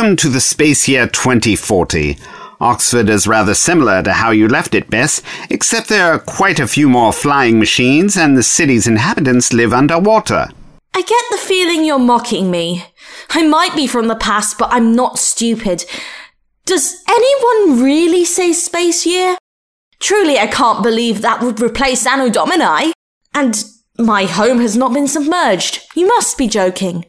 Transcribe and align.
Welcome 0.00 0.16
to 0.16 0.30
the 0.30 0.40
Space 0.40 0.88
Year 0.88 1.06
2040. 1.06 2.16
Oxford 2.58 3.10
is 3.10 3.28
rather 3.28 3.52
similar 3.52 4.02
to 4.02 4.14
how 4.14 4.30
you 4.30 4.48
left 4.48 4.74
it, 4.74 4.88
Bess, 4.88 5.20
except 5.50 5.90
there 5.90 6.10
are 6.10 6.18
quite 6.18 6.58
a 6.58 6.66
few 6.66 6.88
more 6.88 7.12
flying 7.12 7.58
machines 7.58 8.16
and 8.16 8.34
the 8.34 8.42
city's 8.42 8.86
inhabitants 8.86 9.52
live 9.52 9.74
underwater. 9.74 10.48
I 10.94 11.02
get 11.02 11.22
the 11.30 11.36
feeling 11.36 11.84
you're 11.84 11.98
mocking 11.98 12.50
me. 12.50 12.82
I 13.28 13.46
might 13.46 13.76
be 13.76 13.86
from 13.86 14.08
the 14.08 14.16
past, 14.16 14.56
but 14.56 14.72
I'm 14.72 14.96
not 14.96 15.18
stupid. 15.18 15.84
Does 16.64 17.04
anyone 17.06 17.84
really 17.84 18.24
say 18.24 18.54
space 18.54 19.04
year? 19.04 19.36
Truly, 19.98 20.38
I 20.38 20.46
can't 20.46 20.82
believe 20.82 21.20
that 21.20 21.42
would 21.42 21.60
replace 21.60 22.06
Anno 22.06 22.30
Domini. 22.30 22.94
And 23.34 23.62
my 23.98 24.24
home 24.24 24.60
has 24.60 24.78
not 24.78 24.94
been 24.94 25.08
submerged. 25.08 25.82
You 25.94 26.06
must 26.06 26.38
be 26.38 26.48
joking. 26.48 27.04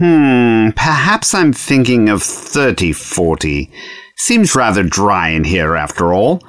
Hmm, 0.00 0.70
perhaps 0.70 1.34
I'm 1.34 1.52
thinking 1.52 2.08
of 2.08 2.22
3040. 2.22 3.70
Seems 4.16 4.54
rather 4.54 4.82
dry 4.82 5.28
in 5.28 5.44
here 5.44 5.76
after 5.76 6.14
all. 6.14 6.40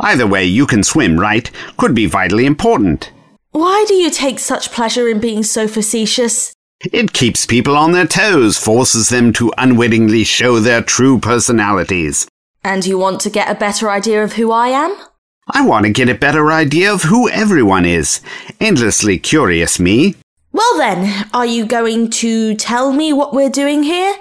Either 0.00 0.26
way, 0.26 0.44
you 0.44 0.66
can 0.66 0.82
swim, 0.82 1.20
right? 1.20 1.48
Could 1.76 1.94
be 1.94 2.06
vitally 2.06 2.44
important. 2.44 3.12
Why 3.52 3.84
do 3.86 3.94
you 3.94 4.10
take 4.10 4.40
such 4.40 4.72
pleasure 4.72 5.08
in 5.08 5.20
being 5.20 5.44
so 5.44 5.68
facetious? 5.68 6.52
It 6.92 7.12
keeps 7.12 7.46
people 7.46 7.76
on 7.76 7.92
their 7.92 8.08
toes, 8.08 8.58
forces 8.58 9.10
them 9.10 9.32
to 9.34 9.52
unwittingly 9.56 10.24
show 10.24 10.58
their 10.58 10.82
true 10.82 11.20
personalities. 11.20 12.26
And 12.64 12.84
you 12.84 12.98
want 12.98 13.20
to 13.20 13.30
get 13.30 13.48
a 13.48 13.54
better 13.54 13.90
idea 13.90 14.24
of 14.24 14.32
who 14.32 14.50
I 14.50 14.68
am? 14.68 14.96
I 15.48 15.64
want 15.64 15.86
to 15.86 15.92
get 15.92 16.08
a 16.08 16.16
better 16.16 16.50
idea 16.50 16.92
of 16.92 17.02
who 17.02 17.28
everyone 17.28 17.84
is. 17.84 18.20
Endlessly 18.58 19.18
curious, 19.18 19.78
me. 19.78 20.16
Well 20.52 20.76
then, 20.76 21.28
are 21.32 21.46
you 21.46 21.64
going 21.64 22.10
to 22.10 22.54
tell 22.56 22.92
me 22.92 23.12
what 23.12 23.32
we're 23.32 23.48
doing 23.48 23.82
here? 23.82 24.14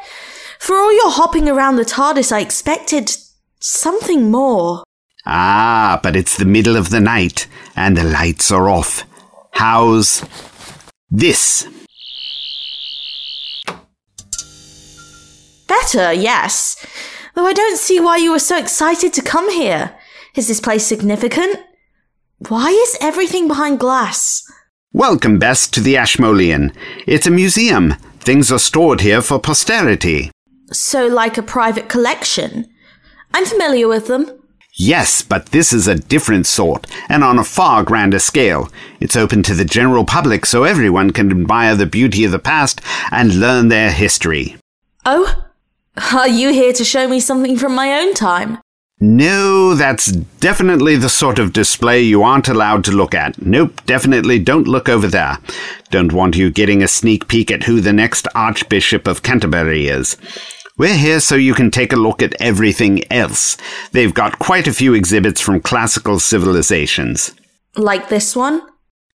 For 0.59 0.77
all 0.77 0.93
your 0.93 1.11
hopping 1.11 1.49
around 1.49 1.75
the 1.75 1.83
TARDIS, 1.83 2.31
I 2.31 2.39
expected 2.39 3.11
something 3.59 4.31
more. 4.31 4.83
Ah, 5.25 5.99
but 6.01 6.15
it's 6.15 6.37
the 6.37 6.45
middle 6.45 6.77
of 6.77 6.89
the 6.89 7.01
night, 7.01 7.47
and 7.75 7.97
the 7.97 8.03
lights 8.03 8.49
are 8.49 8.69
off. 8.69 9.03
How's 9.51 10.23
this? 11.09 11.67
Better, 15.67 16.13
yes. 16.13 16.77
Though 17.35 17.45
I 17.45 17.53
don't 17.53 17.77
see 17.77 17.99
why 17.99 18.17
you 18.17 18.31
were 18.31 18.39
so 18.39 18.57
excited 18.57 19.13
to 19.13 19.21
come 19.21 19.51
here. 19.51 19.97
Is 20.35 20.47
this 20.47 20.61
place 20.61 20.85
significant? 20.85 21.59
Why 22.47 22.69
is 22.69 22.97
everything 23.01 23.47
behind 23.47 23.79
glass? 23.79 24.43
Welcome, 24.93 25.39
Bess, 25.39 25.69
to 25.69 25.79
the 25.79 25.95
Ashmolean. 25.95 26.73
It's 27.07 27.25
a 27.25 27.31
museum. 27.31 27.93
Things 28.19 28.51
are 28.51 28.59
stored 28.59 28.99
here 28.99 29.21
for 29.21 29.39
posterity. 29.39 30.31
So, 30.73 31.07
like 31.07 31.37
a 31.37 31.41
private 31.41 31.87
collection? 31.87 32.67
I'm 33.33 33.45
familiar 33.45 33.87
with 33.87 34.07
them. 34.07 34.29
Yes, 34.73 35.21
but 35.21 35.45
this 35.47 35.71
is 35.71 35.87
a 35.87 35.95
different 35.95 36.45
sort, 36.45 36.87
and 37.07 37.23
on 37.23 37.39
a 37.39 37.45
far 37.45 37.85
grander 37.85 38.19
scale. 38.19 38.69
It's 38.99 39.15
open 39.15 39.43
to 39.43 39.53
the 39.53 39.63
general 39.63 40.03
public 40.03 40.45
so 40.45 40.65
everyone 40.65 41.11
can 41.11 41.31
admire 41.31 41.77
the 41.77 41.85
beauty 41.85 42.25
of 42.25 42.33
the 42.33 42.39
past 42.39 42.81
and 43.11 43.39
learn 43.39 43.69
their 43.69 43.91
history. 43.91 44.57
Oh? 45.05 45.45
Are 46.11 46.27
you 46.27 46.51
here 46.51 46.73
to 46.73 46.83
show 46.83 47.07
me 47.07 47.21
something 47.21 47.55
from 47.55 47.73
my 47.73 47.97
own 47.97 48.13
time? 48.13 48.57
No, 49.03 49.73
that's 49.73 50.11
definitely 50.11 50.95
the 50.95 51.09
sort 51.09 51.39
of 51.39 51.53
display 51.53 52.01
you 52.01 52.21
aren't 52.21 52.47
allowed 52.47 52.83
to 52.83 52.91
look 52.91 53.15
at. 53.15 53.41
Nope, 53.41 53.81
definitely 53.87 54.37
don't 54.37 54.67
look 54.67 54.87
over 54.87 55.07
there. 55.07 55.39
Don't 55.89 56.13
want 56.13 56.37
you 56.37 56.51
getting 56.51 56.83
a 56.83 56.87
sneak 56.87 57.27
peek 57.27 57.49
at 57.49 57.63
who 57.63 57.81
the 57.81 57.93
next 57.93 58.27
Archbishop 58.35 59.07
of 59.07 59.23
Canterbury 59.23 59.87
is. 59.87 60.17
We're 60.77 60.97
here 60.97 61.19
so 61.19 61.35
you 61.35 61.55
can 61.55 61.71
take 61.71 61.91
a 61.91 61.95
look 61.95 62.21
at 62.21 62.39
everything 62.39 63.11
else. 63.11 63.57
They've 63.91 64.13
got 64.13 64.37
quite 64.37 64.67
a 64.67 64.73
few 64.73 64.93
exhibits 64.93 65.41
from 65.41 65.61
classical 65.61 66.19
civilizations. 66.19 67.33
Like 67.75 68.09
this 68.09 68.35
one? 68.35 68.61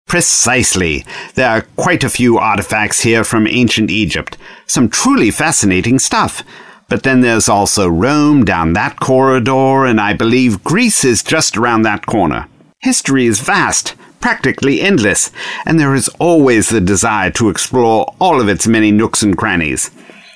Precisely. 0.07 1.05
There 1.35 1.49
are 1.49 1.67
quite 1.77 2.03
a 2.03 2.11
few 2.11 2.39
artifacts 2.39 3.03
here 3.03 3.23
from 3.23 3.47
ancient 3.47 3.93
Egypt. 3.93 4.37
Some 4.67 4.89
truly 4.89 5.31
fascinating 5.31 6.01
stuff. 6.01 6.43
But 6.89 7.03
then 7.03 7.21
there's 7.21 7.49
also 7.49 7.89
Rome 7.89 8.45
down 8.45 8.73
that 8.75 9.01
corridor, 9.01 9.85
and 9.85 10.01
I 10.01 10.13
believe 10.13 10.63
Greece 10.63 11.05
is 11.05 11.23
just 11.23 11.57
around 11.57 11.83
that 11.83 12.07
corner. 12.07 12.49
History 12.81 13.27
is 13.27 13.41
vast, 13.41 13.97
practically 14.21 14.81
endless, 14.81 15.33
and 15.65 15.81
there 15.81 15.95
is 15.95 16.09
always 16.21 16.69
the 16.69 16.81
desire 16.81 17.31
to 17.33 17.49
explore 17.49 18.15
all 18.21 18.41
of 18.41 18.49
its 18.49 18.69
many 18.69 18.93
nooks 18.93 19.23
and 19.23 19.37
crannies. 19.37 19.91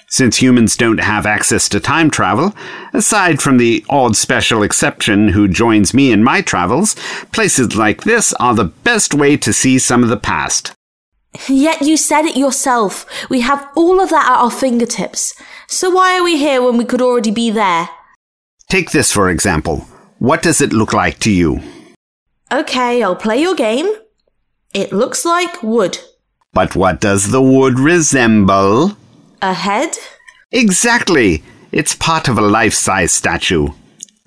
Since 0.08 0.38
humans 0.38 0.76
don't 0.76 0.98
have 0.98 1.24
access 1.24 1.68
to 1.68 1.78
time 1.78 2.10
travel, 2.10 2.52
aside 2.92 3.40
from 3.40 3.58
the 3.58 3.84
odd 3.88 4.16
special 4.16 4.64
exception 4.64 5.28
who 5.28 5.46
joins 5.46 5.94
me 5.94 6.10
in 6.10 6.24
my 6.24 6.40
travels, 6.42 6.96
places 7.30 7.76
like 7.76 8.02
this 8.02 8.32
are 8.40 8.56
the 8.56 8.64
best 8.64 9.14
way 9.14 9.36
to 9.36 9.52
see 9.52 9.78
some 9.78 10.02
of 10.02 10.08
the 10.08 10.16
past. 10.16 10.72
Yet 11.48 11.82
you 11.82 11.96
said 11.96 12.24
it 12.24 12.36
yourself. 12.36 13.06
We 13.30 13.40
have 13.40 13.68
all 13.76 14.00
of 14.00 14.10
that 14.10 14.28
at 14.30 14.38
our 14.42 14.50
fingertips. 14.50 15.34
So 15.68 15.90
why 15.90 16.18
are 16.18 16.24
we 16.24 16.36
here 16.36 16.62
when 16.62 16.76
we 16.76 16.84
could 16.84 17.00
already 17.00 17.30
be 17.30 17.50
there? 17.50 17.88
Take 18.68 18.90
this 18.90 19.12
for 19.12 19.30
example. 19.30 19.86
What 20.18 20.42
does 20.42 20.60
it 20.60 20.72
look 20.72 20.92
like 20.92 21.18
to 21.20 21.30
you? 21.30 21.60
Okay, 22.52 23.02
I'll 23.02 23.16
play 23.16 23.40
your 23.40 23.54
game. 23.54 23.88
It 24.74 24.92
looks 24.92 25.24
like 25.24 25.62
wood. 25.62 25.98
But 26.52 26.74
what 26.74 27.00
does 27.00 27.30
the 27.30 27.40
wood 27.40 27.78
resemble? 27.78 28.96
A 29.40 29.54
head? 29.54 29.96
Exactly. 30.52 31.42
It's 31.72 31.94
part 31.94 32.28
of 32.28 32.36
a 32.38 32.42
life 32.42 32.74
size 32.74 33.12
statue. 33.12 33.68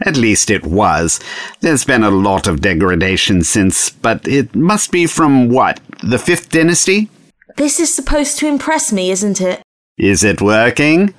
At 0.01 0.17
least 0.17 0.49
it 0.49 0.65
was. 0.65 1.19
There's 1.61 1.85
been 1.85 2.03
a 2.03 2.11
lot 2.11 2.47
of 2.47 2.61
degradation 2.61 3.43
since, 3.43 3.89
but 3.89 4.27
it 4.27 4.55
must 4.55 4.91
be 4.91 5.05
from 5.05 5.49
what? 5.49 5.79
The 6.03 6.19
Fifth 6.19 6.49
Dynasty? 6.49 7.09
This 7.57 7.79
is 7.79 7.93
supposed 7.93 8.37
to 8.39 8.47
impress 8.47 8.91
me, 8.91 9.11
isn't 9.11 9.39
it? 9.39 9.61
Is 9.97 10.23
it 10.23 10.41
working? 10.41 11.13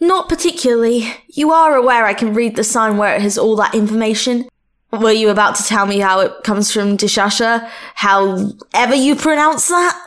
Not 0.00 0.28
particularly. 0.28 1.12
You 1.28 1.52
are 1.52 1.74
aware 1.76 2.04
I 2.04 2.14
can 2.14 2.34
read 2.34 2.56
the 2.56 2.64
sign 2.64 2.96
where 2.96 3.14
it 3.14 3.22
has 3.22 3.38
all 3.38 3.56
that 3.56 3.74
information. 3.74 4.48
Were 4.92 5.12
you 5.12 5.28
about 5.28 5.54
to 5.56 5.62
tell 5.62 5.86
me 5.86 5.98
how 5.98 6.20
it 6.20 6.42
comes 6.44 6.72
from 6.72 6.96
Dishasha? 6.96 7.68
However 7.94 8.94
you 8.94 9.14
pronounce 9.14 9.68
that? 9.68 10.00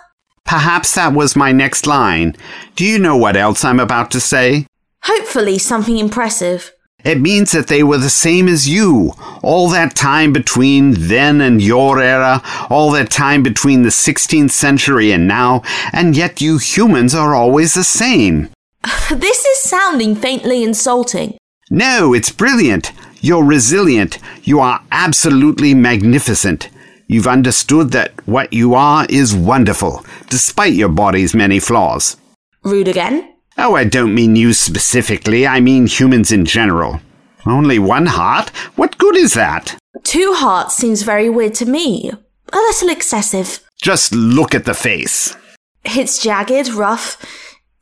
Perhaps 0.44 0.96
that 0.96 1.14
was 1.14 1.36
my 1.36 1.52
next 1.52 1.86
line. 1.88 2.36
Do 2.76 2.86
you 2.86 3.00
know 3.00 3.16
what 3.16 3.38
else 3.38 3.64
I'm 3.64 3.80
about 3.80 4.12
to 4.12 4.20
say? 4.20 4.66
Hopefully 5.04 5.58
something 5.58 5.98
impressive. 5.98 6.74
It 7.04 7.20
means 7.20 7.52
that 7.52 7.68
they 7.68 7.84
were 7.84 7.98
the 7.98 8.10
same 8.10 8.48
as 8.48 8.70
you. 8.70 9.14
All 9.42 9.70
that 9.70 9.96
time 9.96 10.34
between 10.34 10.94
then 10.94 11.42
and 11.42 11.62
your 11.62 12.00
era, 12.00 12.42
all 12.70 12.92
that 12.92 13.10
time 13.10 13.44
between 13.44 13.84
the 13.84 13.90
16th 13.90 14.52
century 14.52 15.12
and 15.12 15.28
now, 15.28 15.64
and 15.92 16.16
yet 16.16 16.42
you 16.42 16.58
humans 16.58 17.16
are 17.16 17.34
always 17.34 17.74
the 17.74 17.84
same. 17.84 18.50
this 19.12 19.46
is 19.46 19.60
sounding 19.60 20.16
faintly 20.16 20.64
insulting. 20.64 21.38
No, 21.70 22.14
it's 22.14 22.32
brilliant. 22.32 22.92
You're 23.22 23.44
resilient. 23.44 24.18
You 24.44 24.60
are 24.60 24.82
absolutely 24.92 25.74
magnificent. 25.74 26.70
You've 27.08 27.28
understood 27.28 27.92
that 27.92 28.14
what 28.28 28.54
you 28.54 28.74
are 28.74 29.06
is 29.10 29.36
wonderful, 29.36 30.04
despite 30.30 30.74
your 30.74 30.90
body's 30.90 31.36
many 31.36 31.60
flaws. 31.60 32.18
Rude 32.64 32.88
again? 32.88 33.31
Oh, 33.58 33.76
I 33.76 33.84
don't 33.84 34.16
mean 34.16 34.36
you 34.36 34.54
specifically, 34.54 35.46
I 35.46 35.60
mean 35.60 35.88
humans 35.88 36.32
in 36.32 36.46
general. 36.46 37.02
Only 37.46 37.80
one 37.80 38.06
heart? 38.06 38.50
What 38.76 38.98
good 38.98 39.18
is 39.18 39.34
that? 39.34 39.78
Two 40.04 40.34
hearts 40.34 40.76
seems 40.76 41.04
very 41.04 41.30
weird 41.30 41.54
to 41.56 41.66
me. 41.66 42.12
A 42.54 42.58
little 42.58 42.90
excessive. 42.90 43.60
Just 43.82 44.14
look 44.14 44.54
at 44.56 44.66
the 44.66 44.74
face. 44.74 45.36
It's 45.84 46.22
jagged, 46.22 46.70
rough. 46.70 47.18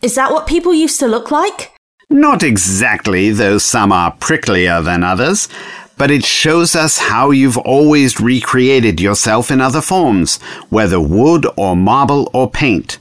Is 0.02 0.16
that 0.16 0.32
what 0.32 0.48
people 0.48 0.74
used 0.74 1.00
to 1.00 1.08
look 1.08 1.32
like? 1.32 1.74
Not 2.10 2.42
exactly, 2.42 3.32
though 3.32 3.58
some 3.58 3.92
are 3.92 4.16
pricklier 4.16 4.84
than 4.84 5.04
others, 5.04 5.50
but 5.98 6.10
it 6.10 6.26
shows 6.26 6.76
us 6.76 6.98
how 6.98 7.32
you've 7.32 7.58
always 7.58 8.20
recreated 8.20 9.00
yourself 9.02 9.52
in 9.52 9.60
other 9.62 9.82
forms, 9.82 10.38
whether 10.70 11.00
wood 11.00 11.46
or 11.58 11.76
marble 11.76 12.32
or 12.34 12.50
paint. 12.50 12.98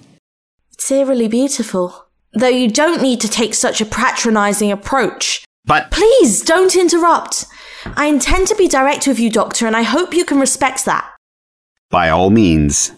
It's 0.73 0.91
eerily 0.91 1.29
beautiful. 1.29 2.08
Though 2.33 2.49
you 2.49 2.69
don't 2.71 3.03
need 3.03 3.21
to 3.21 3.29
take 3.29 3.55
such 3.55 3.81
a 3.81 3.87
patronizing 3.87 4.71
approach. 4.71 5.45
But 5.65 5.91
Please 5.91 6.43
don't 6.43 6.75
interrupt. 6.77 7.45
I 7.97 8.07
intend 8.07 8.49
to 8.49 8.55
be 8.57 8.69
direct 8.69 9.07
with 9.07 9.19
you, 9.19 9.31
Doctor, 9.31 9.67
and 9.67 9.77
I 9.77 9.83
hope 9.83 10.15
you 10.15 10.25
can 10.25 10.41
respect 10.41 10.85
that. 10.85 11.11
by 11.91 12.09
all 12.11 12.31
means, 12.31 12.93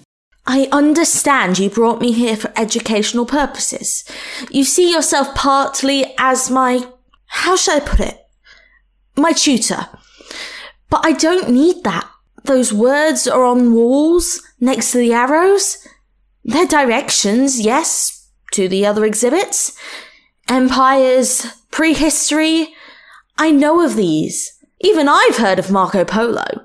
I 0.47 0.69
understand 0.73 1.59
you 1.59 1.71
brought 1.71 2.01
me 2.01 2.13
here 2.13 2.37
for 2.37 2.53
educational 2.57 3.27
purposes. 3.27 4.05
You 4.51 4.65
see 4.65 4.91
yourself 4.93 5.35
partly 5.35 6.15
as 6.19 6.51
my. 6.51 6.85
How 7.27 7.57
shall 7.57 7.77
I 7.77 7.81
put 7.81 8.01
it? 8.01 8.19
My 9.17 9.33
tutor. 9.33 9.87
But 10.89 11.03
I 11.05 11.13
don't 11.13 11.51
need 11.51 11.85
that. 11.85 12.09
Those 12.45 12.73
words 12.73 13.29
are 13.29 13.45
on 13.45 13.75
walls 13.75 14.43
next 14.59 14.91
to 14.93 14.99
the 14.99 15.13
arrows. 15.13 15.87
They're 16.45 16.67
directions, 16.67 17.61
yes, 17.61 18.20
to 18.53 18.69
the 18.69 18.87
other 18.87 19.05
exhibits. 19.05 19.77
Empires, 20.49 21.47
prehistory. 21.71 22.75
I 23.39 23.51
know 23.51 23.85
of 23.85 23.97
these. 23.97 24.53
Even 24.81 25.09
I've 25.09 25.37
heard 25.37 25.59
of 25.59 25.71
Marco 25.71 26.05
Polo. 26.05 26.65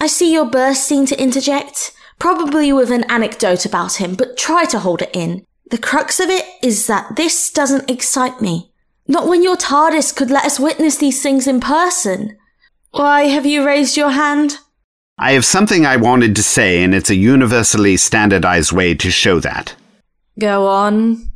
I 0.00 0.06
see 0.06 0.32
you're 0.32 0.44
bursting 0.44 1.06
to 1.06 1.22
interject, 1.22 1.92
probably 2.18 2.72
with 2.72 2.90
an 2.90 3.04
anecdote 3.04 3.64
about 3.64 4.00
him, 4.00 4.14
but 4.14 4.36
try 4.36 4.64
to 4.66 4.80
hold 4.80 5.02
it 5.02 5.10
in. 5.14 5.44
The 5.70 5.78
crux 5.78 6.20
of 6.20 6.28
it 6.28 6.44
is 6.62 6.86
that 6.88 7.16
this 7.16 7.50
doesn't 7.50 7.90
excite 7.90 8.42
me. 8.42 8.72
Not 9.06 9.28
when 9.28 9.42
your 9.42 9.56
TARDIS 9.56 10.14
could 10.14 10.30
let 10.30 10.44
us 10.44 10.60
witness 10.60 10.96
these 10.96 11.22
things 11.22 11.46
in 11.46 11.60
person. 11.60 12.36
Why 12.90 13.22
have 13.22 13.46
you 13.46 13.64
raised 13.64 13.96
your 13.96 14.10
hand? 14.10 14.58
I 15.18 15.32
have 15.32 15.44
something 15.44 15.86
I 15.86 15.96
wanted 15.96 16.34
to 16.36 16.42
say, 16.42 16.82
and 16.82 16.94
it's 16.94 17.10
a 17.10 17.14
universally 17.14 17.96
standardized 17.96 18.72
way 18.72 18.94
to 18.94 19.10
show 19.10 19.40
that. 19.40 19.74
Go 20.38 20.66
on. 20.66 21.30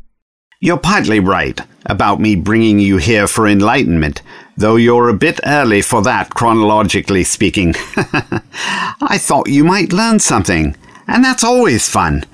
You're 0.61 0.79
partly 0.79 1.21
right 1.21 1.61
about 1.85 2.21
me 2.21 2.35
bringing 2.35 2.79
you 2.79 2.97
here 2.97 3.29
for 3.29 3.47
enlightenment, 3.47 4.23
though 4.57 4.77
you're 4.77 5.09
a 5.09 5.15
bit 5.15 5.39
early 5.45 5.83
for 5.83 6.03
that, 6.03 6.35
chronologically 6.35 7.25
speaking. 7.25 7.75
I 7.97 9.19
thought 9.21 9.49
you 9.51 9.65
might 9.65 9.93
learn 9.93 10.19
something, 10.19 10.75
and 11.07 11.23
that's 11.23 11.45
always 11.45 11.89
fun. 11.89 12.25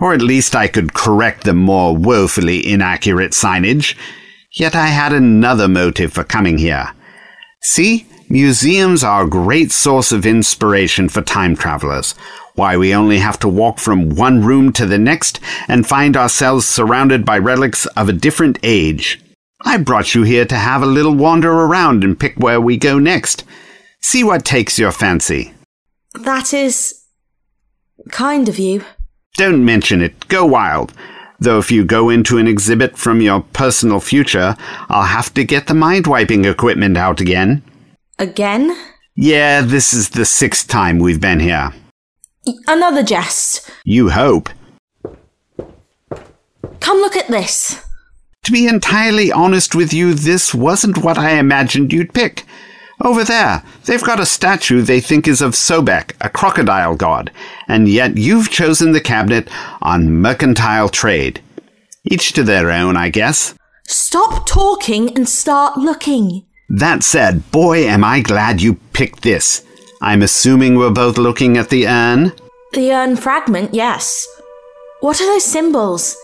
Or 0.00 0.14
at 0.14 0.22
least 0.22 0.54
I 0.54 0.68
could 0.68 0.94
correct 0.94 1.44
the 1.44 1.54
more 1.54 1.96
woefully 1.96 2.66
inaccurate 2.66 3.32
signage. 3.32 3.96
Yet 4.52 4.74
I 4.74 4.86
had 4.86 5.12
another 5.12 5.68
motive 5.68 6.12
for 6.12 6.24
coming 6.24 6.58
here. 6.58 6.92
See, 7.60 8.06
museums 8.32 9.04
are 9.04 9.24
a 9.24 9.28
great 9.28 9.70
source 9.70 10.10
of 10.10 10.24
inspiration 10.24 11.06
for 11.06 11.20
time 11.20 11.54
travelers. 11.54 12.14
Why 12.54 12.78
we 12.78 12.94
only 12.94 13.18
have 13.18 13.38
to 13.40 13.48
walk 13.48 13.78
from 13.78 14.08
one 14.08 14.42
room 14.42 14.72
to 14.72 14.86
the 14.86 14.98
next 14.98 15.38
and 15.68 15.86
find 15.86 16.16
ourselves 16.16 16.66
surrounded 16.66 17.26
by 17.26 17.38
relics 17.38 17.84
of 17.88 18.08
a 18.08 18.14
different 18.14 18.58
age. 18.62 19.20
I 19.64 19.76
brought 19.76 20.14
you 20.14 20.22
here 20.22 20.46
to 20.46 20.56
have 20.56 20.82
a 20.82 20.86
little 20.86 21.14
wander 21.14 21.52
around 21.52 22.04
and 22.04 22.18
pick 22.18 22.36
where 22.36 22.60
we 22.60 22.78
go 22.78 22.98
next. 22.98 23.44
See 24.00 24.24
what 24.24 24.46
takes 24.46 24.78
your 24.78 24.92
fancy. 24.92 25.52
That 26.14 26.54
is 26.54 27.04
kind 28.10 28.48
of 28.48 28.58
you. 28.58 28.82
Don't 29.36 29.64
mention 29.64 30.00
it. 30.00 30.26
Go 30.28 30.46
wild. 30.46 30.94
Though 31.38 31.58
if 31.58 31.70
you 31.70 31.84
go 31.84 32.08
into 32.08 32.38
an 32.38 32.48
exhibit 32.48 32.96
from 32.96 33.20
your 33.20 33.42
personal 33.52 34.00
future, 34.00 34.56
I'll 34.88 35.04
have 35.04 35.34
to 35.34 35.44
get 35.44 35.66
the 35.66 35.74
mind 35.74 36.06
wiping 36.06 36.46
equipment 36.46 36.96
out 36.96 37.20
again. 37.20 37.62
Again? 38.18 38.76
Yeah, 39.14 39.60
this 39.60 39.92
is 39.92 40.10
the 40.10 40.24
sixth 40.24 40.68
time 40.68 40.98
we've 40.98 41.20
been 41.20 41.40
here. 41.40 41.72
Another 42.66 43.02
jest. 43.02 43.70
You 43.84 44.10
hope. 44.10 44.48
Come 46.80 46.98
look 46.98 47.16
at 47.16 47.28
this. 47.28 47.84
To 48.44 48.52
be 48.52 48.66
entirely 48.66 49.30
honest 49.30 49.74
with 49.74 49.92
you, 49.92 50.14
this 50.14 50.52
wasn't 50.52 50.98
what 50.98 51.18
I 51.18 51.38
imagined 51.38 51.92
you'd 51.92 52.12
pick. 52.12 52.44
Over 53.00 53.24
there, 53.24 53.62
they've 53.84 54.02
got 54.02 54.20
a 54.20 54.26
statue 54.26 54.82
they 54.82 55.00
think 55.00 55.28
is 55.28 55.40
of 55.40 55.52
Sobek, 55.52 56.12
a 56.20 56.28
crocodile 56.28 56.96
god, 56.96 57.30
and 57.68 57.88
yet 57.88 58.16
you've 58.16 58.50
chosen 58.50 58.92
the 58.92 59.00
cabinet 59.00 59.48
on 59.80 60.20
mercantile 60.20 60.88
trade. 60.88 61.40
Each 62.04 62.32
to 62.32 62.42
their 62.42 62.70
own, 62.70 62.96
I 62.96 63.08
guess. 63.08 63.54
Stop 63.86 64.46
talking 64.46 65.16
and 65.16 65.28
start 65.28 65.76
looking. 65.76 66.44
That 66.74 67.02
said, 67.02 67.50
boy, 67.50 67.84
am 67.84 68.02
I 68.02 68.20
glad 68.20 68.62
you 68.62 68.76
picked 68.94 69.22
this. 69.22 69.62
I'm 70.00 70.22
assuming 70.22 70.74
we're 70.74 70.90
both 70.90 71.18
looking 71.18 71.58
at 71.58 71.68
the 71.68 71.86
urn? 71.86 72.32
The 72.72 72.90
urn 72.92 73.16
fragment, 73.16 73.74
yes. 73.74 74.26
What 75.00 75.20
are 75.20 75.26
those 75.26 75.44
symbols? 75.44 76.16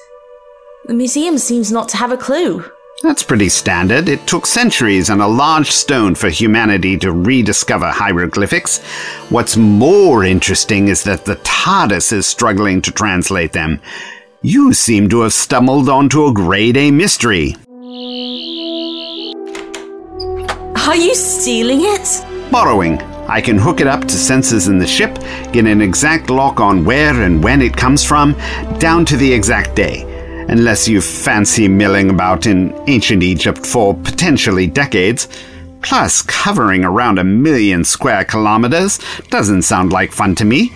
The 0.86 0.94
museum 0.94 1.36
seems 1.36 1.70
not 1.70 1.90
to 1.90 1.98
have 1.98 2.12
a 2.12 2.16
clue. 2.16 2.64
That's 3.02 3.22
pretty 3.22 3.50
standard. 3.50 4.08
It 4.08 4.26
took 4.26 4.46
centuries 4.46 5.10
and 5.10 5.20
a 5.20 5.26
large 5.26 5.70
stone 5.70 6.14
for 6.14 6.30
humanity 6.30 6.96
to 7.00 7.12
rediscover 7.12 7.90
hieroglyphics. 7.90 8.82
What's 9.28 9.58
more 9.58 10.24
interesting 10.24 10.88
is 10.88 11.04
that 11.04 11.26
the 11.26 11.36
TARDIS 11.36 12.10
is 12.10 12.26
struggling 12.26 12.80
to 12.82 12.90
translate 12.90 13.52
them. 13.52 13.82
You 14.40 14.72
seem 14.72 15.10
to 15.10 15.20
have 15.20 15.34
stumbled 15.34 15.90
onto 15.90 16.24
a 16.24 16.32
grade 16.32 16.78
A 16.78 16.90
mystery. 16.90 17.54
Are 20.88 20.96
you 20.96 21.14
stealing 21.14 21.80
it? 21.82 22.24
Borrowing. 22.50 22.98
I 23.28 23.42
can 23.42 23.58
hook 23.58 23.82
it 23.82 23.86
up 23.86 24.00
to 24.00 24.16
sensors 24.16 24.70
in 24.70 24.78
the 24.78 24.86
ship, 24.86 25.16
get 25.52 25.66
an 25.66 25.82
exact 25.82 26.30
lock 26.30 26.60
on 26.60 26.82
where 26.82 27.24
and 27.24 27.44
when 27.44 27.60
it 27.60 27.76
comes 27.76 28.02
from, 28.02 28.32
down 28.78 29.04
to 29.04 29.18
the 29.18 29.30
exact 29.30 29.76
day. 29.76 30.06
Unless 30.48 30.88
you 30.88 31.02
fancy 31.02 31.68
milling 31.68 32.08
about 32.08 32.46
in 32.46 32.74
ancient 32.88 33.22
Egypt 33.22 33.66
for 33.66 33.92
potentially 33.92 34.66
decades. 34.66 35.28
Plus, 35.82 36.22
covering 36.22 36.86
around 36.86 37.18
a 37.18 37.24
million 37.24 37.84
square 37.84 38.24
kilometers 38.24 38.98
doesn't 39.28 39.64
sound 39.64 39.92
like 39.92 40.10
fun 40.10 40.34
to 40.36 40.46
me. 40.46 40.72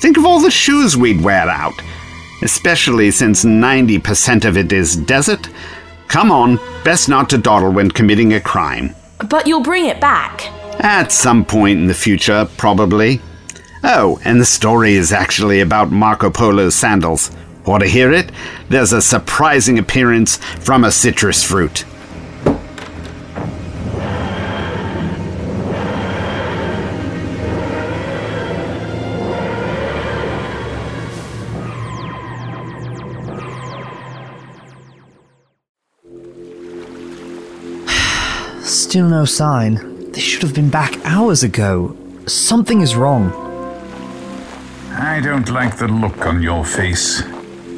Think 0.00 0.16
of 0.16 0.24
all 0.24 0.40
the 0.40 0.50
shoes 0.50 0.96
we'd 0.96 1.20
wear 1.20 1.46
out. 1.50 1.74
Especially 2.40 3.10
since 3.10 3.44
90% 3.44 4.46
of 4.46 4.56
it 4.56 4.72
is 4.72 4.96
desert. 4.96 5.46
Come 6.08 6.32
on, 6.32 6.58
best 6.84 7.10
not 7.10 7.28
to 7.28 7.36
dawdle 7.36 7.70
when 7.70 7.90
committing 7.90 8.32
a 8.32 8.40
crime. 8.40 8.94
But 9.28 9.46
you'll 9.46 9.62
bring 9.62 9.86
it 9.86 10.00
back. 10.00 10.46
At 10.80 11.12
some 11.12 11.44
point 11.44 11.78
in 11.78 11.86
the 11.86 11.94
future, 11.94 12.48
probably. 12.56 13.20
Oh, 13.84 14.20
and 14.24 14.40
the 14.40 14.46
story 14.46 14.94
is 14.94 15.12
actually 15.12 15.60
about 15.60 15.90
Marco 15.90 16.30
Polo's 16.30 16.74
sandals. 16.74 17.30
Want 17.66 17.82
to 17.82 17.88
hear 17.88 18.12
it? 18.12 18.30
There's 18.68 18.92
a 18.92 19.02
surprising 19.02 19.78
appearance 19.78 20.36
from 20.36 20.84
a 20.84 20.92
citrus 20.92 21.42
fruit. 21.44 21.84
Still 38.92 39.08
no 39.08 39.24
sign. 39.24 40.12
They 40.12 40.20
should 40.20 40.42
have 40.42 40.54
been 40.54 40.68
back 40.68 40.98
hours 41.06 41.42
ago. 41.42 41.96
Something 42.26 42.82
is 42.82 42.94
wrong. 42.94 43.32
I 44.90 45.18
don't 45.18 45.48
like 45.48 45.78
the 45.78 45.88
look 45.88 46.26
on 46.26 46.42
your 46.42 46.62
face. 46.62 47.22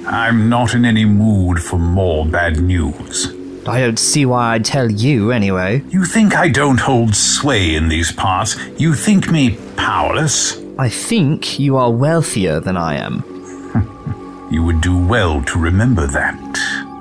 I'm 0.09 0.49
not 0.49 0.75
in 0.75 0.85
any 0.85 1.05
mood 1.05 1.63
for 1.63 1.79
more 1.79 2.27
bad 2.27 2.59
news. 2.59 3.33
I 3.65 3.79
don't 3.79 3.97
see 3.97 4.27
why 4.27 4.55
I'd 4.55 4.65
tell 4.65 4.91
you 4.91 5.31
anyway. 5.31 5.85
You 5.89 6.05
think 6.05 6.35
I 6.35 6.49
don't 6.49 6.81
hold 6.81 7.15
sway 7.15 7.77
in 7.77 7.87
these 7.87 8.11
parts? 8.11 8.57
You 8.77 8.93
think 8.93 9.31
me 9.31 9.57
powerless? 9.77 10.61
I 10.81 10.89
think 10.89 11.61
you 11.61 11.77
are 11.77 11.93
wealthier 11.93 12.59
than 12.59 12.77
I 12.77 12.97
am. 12.97 13.23
You 14.51 14.65
would 14.65 14.81
do 14.81 14.99
well 14.99 15.43
to 15.45 15.61
remember 15.61 16.09
that. 16.09 16.37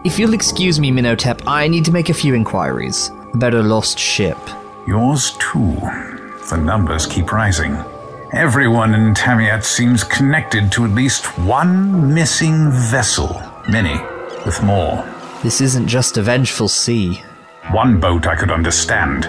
If 0.05 0.19
you'll 0.19 0.35
excuse 0.35 0.79
me, 0.79 0.91
Minhotep, 0.91 1.41
I 1.47 1.67
need 1.67 1.85
to 1.85 1.91
make 1.91 2.09
a 2.09 2.13
few 2.13 2.35
inquiries 2.35 3.09
about 3.33 3.53
a 3.55 3.63
lost 3.63 3.97
ship. 3.97 4.37
Yours 4.87 5.31
too. 5.39 5.75
The 6.49 6.61
numbers 6.63 7.07
keep 7.07 7.31
rising. 7.31 7.75
Everyone 8.33 8.93
in 8.93 9.13
Tamiat 9.13 9.63
seems 9.63 10.03
connected 10.03 10.71
to 10.71 10.85
at 10.85 10.91
least 10.91 11.25
one 11.39 12.13
missing 12.13 12.69
vessel. 12.71 13.41
Many, 13.69 13.99
with 14.45 14.61
more. 14.63 15.03
This 15.41 15.61
isn't 15.61 15.87
just 15.87 16.17
a 16.17 16.21
vengeful 16.21 16.67
sea. 16.67 17.23
One 17.71 17.99
boat 17.99 18.27
I 18.27 18.35
could 18.35 18.51
understand. 18.51 19.23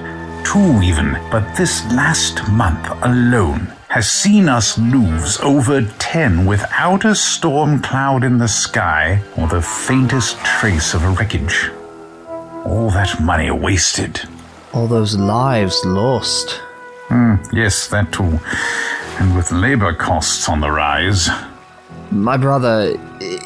Two 0.45 0.83
even. 0.83 1.13
But 1.31 1.57
this 1.57 1.85
last 1.93 2.47
month 2.51 2.87
alone 3.03 3.73
has 3.89 4.11
seen 4.11 4.49
us 4.49 4.77
lose 4.77 5.39
over 5.41 5.83
ten 5.99 6.45
without 6.47 7.05
a 7.05 7.15
storm 7.15 7.81
cloud 7.81 8.25
in 8.25 8.39
the 8.39 8.49
sky 8.49 9.23
or 9.39 9.47
the 9.47 9.63
faintest 9.63 10.39
trace 10.45 10.95
of 10.95 11.05
a 11.05 11.11
wreckage. 11.11 11.71
All 12.65 12.91
that 12.91 13.21
money 13.21 13.51
wasted. 13.51 14.21
All 14.73 14.87
those 14.87 15.17
lives 15.17 15.85
lost. 15.85 16.61
Hmm, 17.09 17.35
yes, 17.53 17.89
that 17.89 18.13
too. 18.13 18.41
And 19.21 19.37
with 19.37 19.53
labor 19.53 19.93
costs 19.93 20.49
on 20.49 20.61
the 20.61 20.71
rise. 20.71 21.29
My 22.11 22.37
brother, 22.37 22.97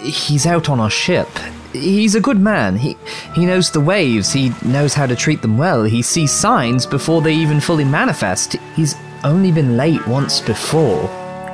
he's 0.03 0.47
out 0.47 0.69
on 0.69 0.81
our 0.81 0.91
ship. 0.91 1.29
He's 1.73 2.15
a 2.15 2.21
good 2.21 2.41
man. 2.41 2.77
He 2.77 2.97
he 3.35 3.45
knows 3.45 3.71
the 3.71 3.81
waves. 3.81 4.33
He 4.33 4.53
knows 4.65 4.95
how 4.95 5.07
to 5.07 5.15
treat 5.17 5.43
them 5.43 5.59
well. 5.59 5.85
He 5.85 6.01
sees 6.01 6.33
signs 6.33 6.87
before 6.87 7.21
they 7.21 7.35
even 7.35 7.61
fully 7.61 7.85
manifest. 7.85 8.57
He's 8.75 8.95
only 9.25 9.53
been 9.53 9.77
late 9.77 10.07
once 10.07 10.41
before. 10.41 11.03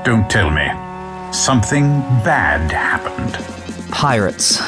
Don't 0.04 0.28
tell 0.30 0.50
me. 0.50 0.68
Something 1.32 2.00
bad 2.22 2.70
happened. 2.70 3.34
Pirates. 3.90 4.60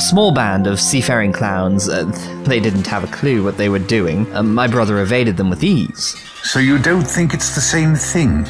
A 0.00 0.02
small 0.02 0.32
band 0.32 0.66
of 0.66 0.80
seafaring 0.80 1.30
clowns. 1.30 1.86
Uh, 1.86 2.04
they 2.46 2.58
didn't 2.58 2.86
have 2.86 3.04
a 3.04 3.06
clue 3.08 3.44
what 3.44 3.58
they 3.58 3.68
were 3.68 3.78
doing. 3.78 4.34
Uh, 4.34 4.42
my 4.42 4.66
brother 4.66 5.02
evaded 5.02 5.36
them 5.36 5.50
with 5.50 5.62
ease. 5.62 6.16
So 6.42 6.58
you 6.58 6.78
don't 6.78 7.04
think 7.04 7.34
it's 7.34 7.54
the 7.54 7.60
same 7.60 7.94
thing? 7.94 8.46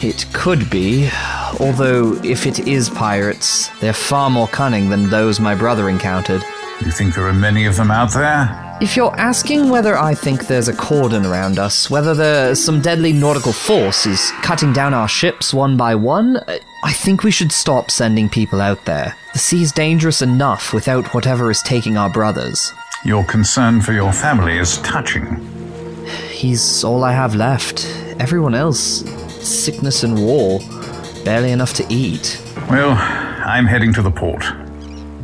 It 0.00 0.24
could 0.32 0.70
be, 0.70 1.10
although 1.60 2.14
if 2.24 2.46
it 2.46 2.60
is 2.60 2.88
pirates, 2.88 3.68
they're 3.80 3.92
far 3.92 4.30
more 4.30 4.48
cunning 4.48 4.88
than 4.88 5.10
those 5.10 5.38
my 5.38 5.54
brother 5.54 5.90
encountered. 5.90 6.42
You 6.82 6.90
think 6.90 7.14
there 7.14 7.28
are 7.28 7.34
many 7.34 7.66
of 7.66 7.76
them 7.76 7.90
out 7.90 8.14
there? 8.14 8.78
If 8.80 8.96
you're 8.96 9.14
asking 9.20 9.68
whether 9.68 9.98
I 9.98 10.14
think 10.14 10.46
there's 10.46 10.68
a 10.68 10.76
cordon 10.76 11.26
around 11.26 11.58
us, 11.58 11.90
whether 11.90 12.14
there's 12.14 12.64
some 12.64 12.80
deadly 12.80 13.12
nautical 13.12 13.52
force 13.52 14.06
is 14.06 14.30
cutting 14.42 14.72
down 14.72 14.94
our 14.94 15.08
ships 15.08 15.52
one 15.52 15.76
by 15.76 15.94
one, 15.94 16.40
I 16.84 16.92
think 16.92 17.22
we 17.22 17.30
should 17.30 17.52
stop 17.52 17.90
sending 17.90 18.28
people 18.28 18.60
out 18.60 18.84
there. 18.84 19.16
The 19.32 19.38
sea's 19.38 19.72
dangerous 19.72 20.22
enough 20.22 20.72
without 20.72 21.12
whatever 21.14 21.50
is 21.50 21.62
taking 21.62 21.96
our 21.96 22.10
brothers. 22.10 22.72
Your 23.04 23.24
concern 23.24 23.80
for 23.80 23.92
your 23.92 24.12
family 24.12 24.58
is 24.58 24.78
touching. 24.78 25.44
He's 26.30 26.84
all 26.84 27.04
I 27.04 27.12
have 27.12 27.34
left. 27.34 27.86
Everyone 28.18 28.54
else, 28.54 29.04
sickness 29.42 30.02
and 30.02 30.24
war, 30.24 30.60
barely 31.24 31.50
enough 31.52 31.72
to 31.74 31.86
eat. 31.88 32.40
Well, 32.70 32.92
I'm 32.92 33.66
heading 33.66 33.92
to 33.94 34.02
the 34.02 34.10
port. 34.10 34.44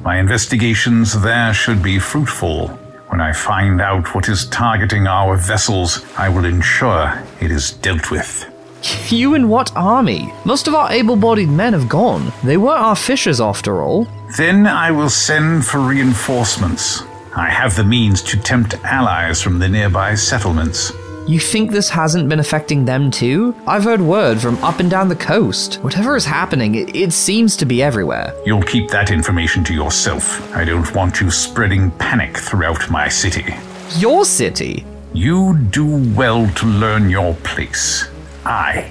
My 0.02 0.18
investigations 0.18 1.20
there 1.22 1.54
should 1.54 1.82
be 1.82 1.98
fruitful. 1.98 2.68
When 3.08 3.20
I 3.20 3.32
find 3.32 3.80
out 3.80 4.14
what 4.14 4.28
is 4.28 4.46
targeting 4.46 5.06
our 5.06 5.36
vessels, 5.36 6.04
I 6.16 6.28
will 6.28 6.44
ensure 6.44 7.22
it 7.40 7.50
is 7.50 7.72
dealt 7.72 8.10
with. 8.10 8.51
You 9.12 9.34
and 9.34 9.50
what 9.50 9.70
army? 9.76 10.32
Most 10.44 10.66
of 10.68 10.74
our 10.74 10.90
able 10.90 11.16
bodied 11.16 11.50
men 11.50 11.74
have 11.74 11.88
gone. 11.88 12.32
They 12.42 12.56
were 12.56 12.72
our 12.72 12.96
fishers, 12.96 13.40
after 13.40 13.82
all. 13.82 14.06
Then 14.38 14.66
I 14.66 14.90
will 14.90 15.10
send 15.10 15.66
for 15.66 15.80
reinforcements. 15.80 17.02
I 17.36 17.50
have 17.50 17.76
the 17.76 17.84
means 17.84 18.22
to 18.22 18.40
tempt 18.40 18.74
allies 18.84 19.42
from 19.42 19.58
the 19.58 19.68
nearby 19.68 20.14
settlements. 20.14 20.92
You 21.26 21.38
think 21.38 21.70
this 21.70 21.88
hasn't 21.88 22.28
been 22.28 22.40
affecting 22.40 22.84
them 22.84 23.10
too? 23.10 23.54
I've 23.66 23.84
heard 23.84 24.00
word 24.00 24.40
from 24.40 24.62
up 24.64 24.80
and 24.80 24.90
down 24.90 25.08
the 25.08 25.16
coast. 25.16 25.76
Whatever 25.76 26.16
is 26.16 26.24
happening, 26.24 26.74
it, 26.74 26.96
it, 26.96 27.12
seems 27.12 27.56
to 27.58 27.64
be 27.64 27.80
everywhere. 27.80 28.34
You'll 28.44 28.62
keep 28.62 28.90
that 28.90 29.12
information 29.12 29.62
to 29.64 29.74
yourself. 29.74 30.52
I 30.56 30.64
don't 30.64 30.92
want 30.94 31.20
you 31.20 31.30
spreading 31.30 31.92
panic 31.92 32.36
throughout 32.36 32.90
my 32.90 33.08
city. 33.08 33.54
Your 33.98 34.24
city? 34.24 34.84
You 35.14 35.56
do 35.70 36.12
well 36.14 36.48
to 36.48 36.66
learn 36.66 37.08
your 37.08 37.34
place. 37.44 38.08
I 38.44 38.90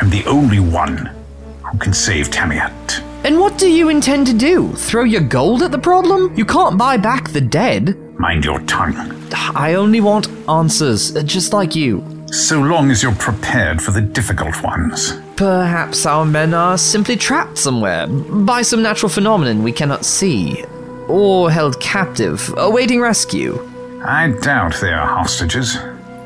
am 0.00 0.10
the 0.10 0.24
only 0.26 0.60
one 0.60 1.10
who 1.62 1.78
can 1.78 1.92
save 1.92 2.30
Tamiat. 2.30 3.02
And 3.24 3.38
what 3.38 3.58
do 3.58 3.70
you 3.70 3.88
intend 3.90 4.26
to 4.28 4.32
do? 4.32 4.72
Throw 4.72 5.04
your 5.04 5.20
gold 5.20 5.62
at 5.62 5.70
the 5.70 5.78
problem? 5.78 6.34
You 6.36 6.44
can't 6.44 6.78
buy 6.78 6.96
back 6.96 7.30
the 7.30 7.40
dead. 7.40 7.96
Mind 8.18 8.44
your 8.44 8.60
tongue. 8.62 8.94
I 9.54 9.74
only 9.74 10.00
want 10.00 10.28
answers, 10.48 11.14
uh, 11.14 11.22
just 11.22 11.52
like 11.52 11.74
you. 11.76 12.04
So 12.28 12.60
long 12.60 12.90
as 12.90 13.02
you're 13.02 13.14
prepared 13.14 13.82
for 13.82 13.90
the 13.90 14.00
difficult 14.00 14.62
ones. 14.62 15.12
Perhaps 15.36 16.06
our 16.06 16.24
men 16.24 16.54
are 16.54 16.78
simply 16.78 17.16
trapped 17.16 17.58
somewhere 17.58 18.06
by 18.06 18.62
some 18.62 18.82
natural 18.82 19.10
phenomenon 19.10 19.62
we 19.62 19.72
cannot 19.72 20.04
see, 20.04 20.64
or 21.08 21.50
held 21.50 21.80
captive, 21.80 22.52
awaiting 22.56 23.00
rescue. 23.00 23.58
I 24.04 24.28
doubt 24.40 24.80
they 24.80 24.92
are 24.92 25.06
hostages. 25.06 25.76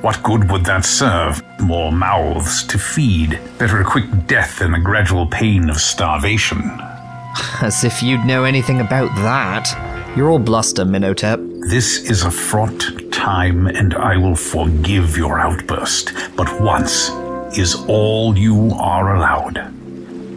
What 0.05 0.23
good 0.23 0.51
would 0.51 0.67
that 0.67 0.85
serve? 0.85 1.43
More 1.61 1.91
mouths 1.91 2.63
to 2.65 2.77
feed. 2.77 3.41
Better 3.57 3.81
a 3.81 3.85
quick 3.87 4.05
death 4.27 4.59
than 4.59 4.73
the 4.73 4.79
gradual 4.79 5.27
pain 5.27 5.71
of 5.71 5.79
starvation. 5.79 6.61
As 7.63 7.85
if 7.85 8.03
you'd 8.03 8.27
know 8.27 8.45
anything 8.45 8.83
about 8.83 9.09
that. 9.23 10.15
You're 10.15 10.29
all 10.29 10.39
bluster, 10.39 10.85
Minhotep. 10.85 11.71
This 11.71 12.11
is 12.11 12.23
a 12.23 12.31
fraught 12.31 12.85
time, 13.13 13.67
and 13.67 13.95
I 13.95 14.19
will 14.19 14.37
forgive 14.37 15.17
your 15.17 15.41
outburst, 15.41 16.13
but 16.37 16.61
once 16.61 17.09
is 17.57 17.75
all 17.89 18.37
you 18.37 18.73
are 18.79 19.17
allowed. 19.17 19.73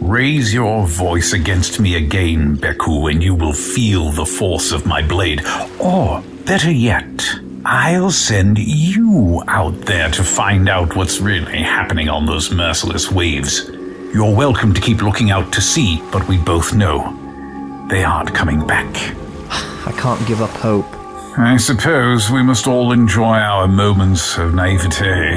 Raise 0.00 0.54
your 0.54 0.86
voice 0.86 1.34
against 1.34 1.78
me 1.78 1.96
again, 1.96 2.56
Beku, 2.56 3.10
and 3.10 3.22
you 3.22 3.34
will 3.34 3.52
feel 3.52 4.12
the 4.12 4.24
force 4.24 4.72
of 4.72 4.86
my 4.86 5.02
blade. 5.02 5.42
Or, 5.78 6.22
better 6.46 6.70
yet, 6.70 7.38
I'll 7.70 8.10
send 8.10 8.56
you 8.56 9.42
out 9.46 9.78
there 9.82 10.10
to 10.12 10.24
find 10.24 10.70
out 10.70 10.96
what's 10.96 11.20
really 11.20 11.58
happening 11.58 12.08
on 12.08 12.24
those 12.24 12.50
merciless 12.50 13.12
waves. 13.12 13.68
You're 14.14 14.34
welcome 14.34 14.72
to 14.72 14.80
keep 14.80 15.02
looking 15.02 15.30
out 15.30 15.52
to 15.52 15.60
sea, 15.60 16.02
but 16.10 16.26
we 16.28 16.38
both 16.38 16.72
know 16.72 17.14
they 17.90 18.04
aren't 18.04 18.34
coming 18.34 18.66
back. 18.66 18.88
I 19.86 19.92
can't 19.98 20.26
give 20.26 20.40
up 20.40 20.48
hope. 20.48 20.86
I 21.36 21.58
suppose 21.58 22.30
we 22.30 22.42
must 22.42 22.66
all 22.66 22.90
enjoy 22.90 23.36
our 23.36 23.68
moments 23.68 24.38
of 24.38 24.54
naivete. 24.54 25.36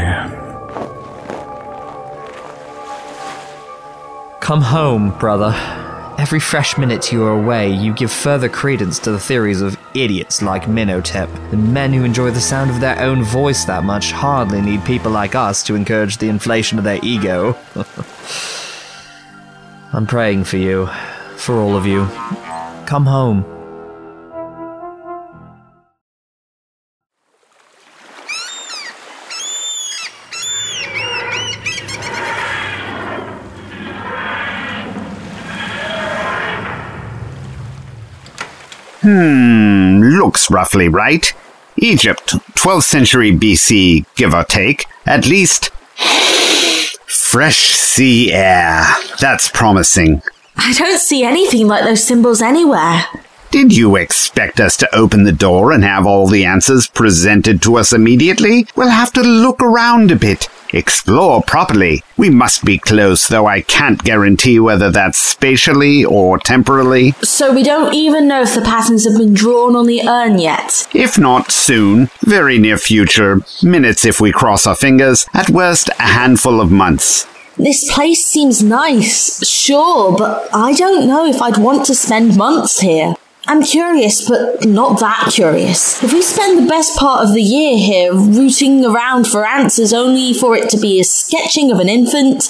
Come 4.39 4.61
home, 4.61 5.19
brother. 5.19 5.80
Every 6.21 6.39
fresh 6.39 6.77
minute 6.77 7.11
you 7.11 7.23
are 7.23 7.31
away, 7.31 7.73
you 7.73 7.95
give 7.95 8.11
further 8.11 8.47
credence 8.47 8.99
to 8.99 9.11
the 9.11 9.19
theories 9.19 9.59
of 9.59 9.75
idiots 9.95 10.43
like 10.43 10.65
Minhotep. 10.65 11.49
The 11.49 11.57
men 11.57 11.93
who 11.93 12.03
enjoy 12.03 12.29
the 12.29 12.39
sound 12.39 12.69
of 12.69 12.79
their 12.79 12.99
own 12.99 13.23
voice 13.23 13.65
that 13.65 13.83
much 13.83 14.11
hardly 14.11 14.61
need 14.61 14.85
people 14.85 15.09
like 15.09 15.33
us 15.33 15.63
to 15.63 15.73
encourage 15.73 16.17
the 16.17 16.29
inflation 16.29 16.77
of 16.77 16.83
their 16.83 16.99
ego. 17.01 17.57
I'm 19.93 20.05
praying 20.05 20.43
for 20.43 20.57
you, 20.57 20.91
for 21.37 21.55
all 21.55 21.75
of 21.75 21.87
you. 21.87 22.05
Come 22.85 23.07
home. 23.07 23.61
Roughly 40.51 40.88
right. 40.88 41.34
Egypt, 41.77 42.36
12th 42.55 42.84
century 42.84 43.31
BC, 43.31 44.05
give 44.15 44.34
or 44.34 44.43
take. 44.43 44.86
At 45.05 45.25
least. 45.25 45.72
Fresh 47.08 47.75
sea 47.75 48.31
air. 48.31 48.86
That's 49.20 49.50
promising. 49.50 50.22
I 50.58 50.74
don't 50.74 51.00
see 51.00 51.24
anything 51.24 51.67
like 51.67 51.84
those 51.84 52.03
symbols 52.03 52.41
anywhere. 52.41 53.05
Did 53.51 53.75
you 53.75 53.96
expect 53.96 54.60
us 54.60 54.77
to 54.77 54.96
open 54.96 55.24
the 55.24 55.31
door 55.31 55.72
and 55.72 55.84
have 55.84 56.05
all 56.05 56.27
the 56.27 56.46
answers 56.46 56.88
presented 56.88 57.62
to 57.63 57.77
us 57.77 57.91
immediately? 57.91 58.65
We'll 58.75 58.89
have 58.89 59.12
to 59.13 59.22
look 59.22 59.62
around 59.62 60.12
a 60.12 60.15
bit. 60.15 60.48
Explore 60.73 61.43
properly. 61.43 62.03
We 62.17 62.29
must 62.29 62.63
be 62.63 62.77
close, 62.77 63.27
though 63.27 63.47
I 63.47 63.61
can't 63.61 64.03
guarantee 64.03 64.59
whether 64.59 64.89
that's 64.89 65.17
spatially 65.17 66.05
or 66.05 66.37
temporally. 66.37 67.11
So 67.21 67.53
we 67.53 67.63
don't 67.63 67.93
even 67.93 68.27
know 68.27 68.41
if 68.41 68.55
the 68.55 68.61
patterns 68.61 69.05
have 69.05 69.17
been 69.17 69.33
drawn 69.33 69.75
on 69.75 69.87
the 69.87 70.01
urn 70.07 70.39
yet. 70.39 70.87
If 70.93 71.19
not 71.19 71.51
soon, 71.51 72.09
very 72.21 72.57
near 72.57 72.77
future, 72.77 73.41
minutes 73.61 74.05
if 74.05 74.21
we 74.21 74.31
cross 74.31 74.65
our 74.65 74.75
fingers, 74.75 75.25
at 75.33 75.49
worst 75.49 75.89
a 75.99 76.03
handful 76.03 76.61
of 76.61 76.71
months. 76.71 77.27
This 77.57 77.93
place 77.93 78.25
seems 78.25 78.63
nice, 78.63 79.45
sure, 79.47 80.17
but 80.17 80.49
I 80.53 80.73
don't 80.73 81.07
know 81.07 81.25
if 81.25 81.41
I'd 81.41 81.57
want 81.57 81.85
to 81.87 81.95
spend 81.95 82.37
months 82.37 82.79
here. 82.79 83.15
I'm 83.48 83.63
curious, 83.63 84.27
but 84.27 84.65
not 84.65 85.00
that 85.00 85.29
curious. 85.31 86.03
If 86.03 86.13
we 86.13 86.21
spend 86.21 86.60
the 86.60 86.69
best 86.69 86.98
part 86.98 87.25
of 87.25 87.33
the 87.33 87.41
year 87.41 87.77
here 87.77 88.13
rooting 88.13 88.86
around 88.86 89.27
for 89.27 89.45
answers 89.45 89.93
only 89.93 90.33
for 90.33 90.55
it 90.55 90.69
to 90.69 90.77
be 90.77 91.00
a 91.00 91.03
sketching 91.03 91.71
of 91.71 91.79
an 91.79 91.89
infant. 91.89 92.50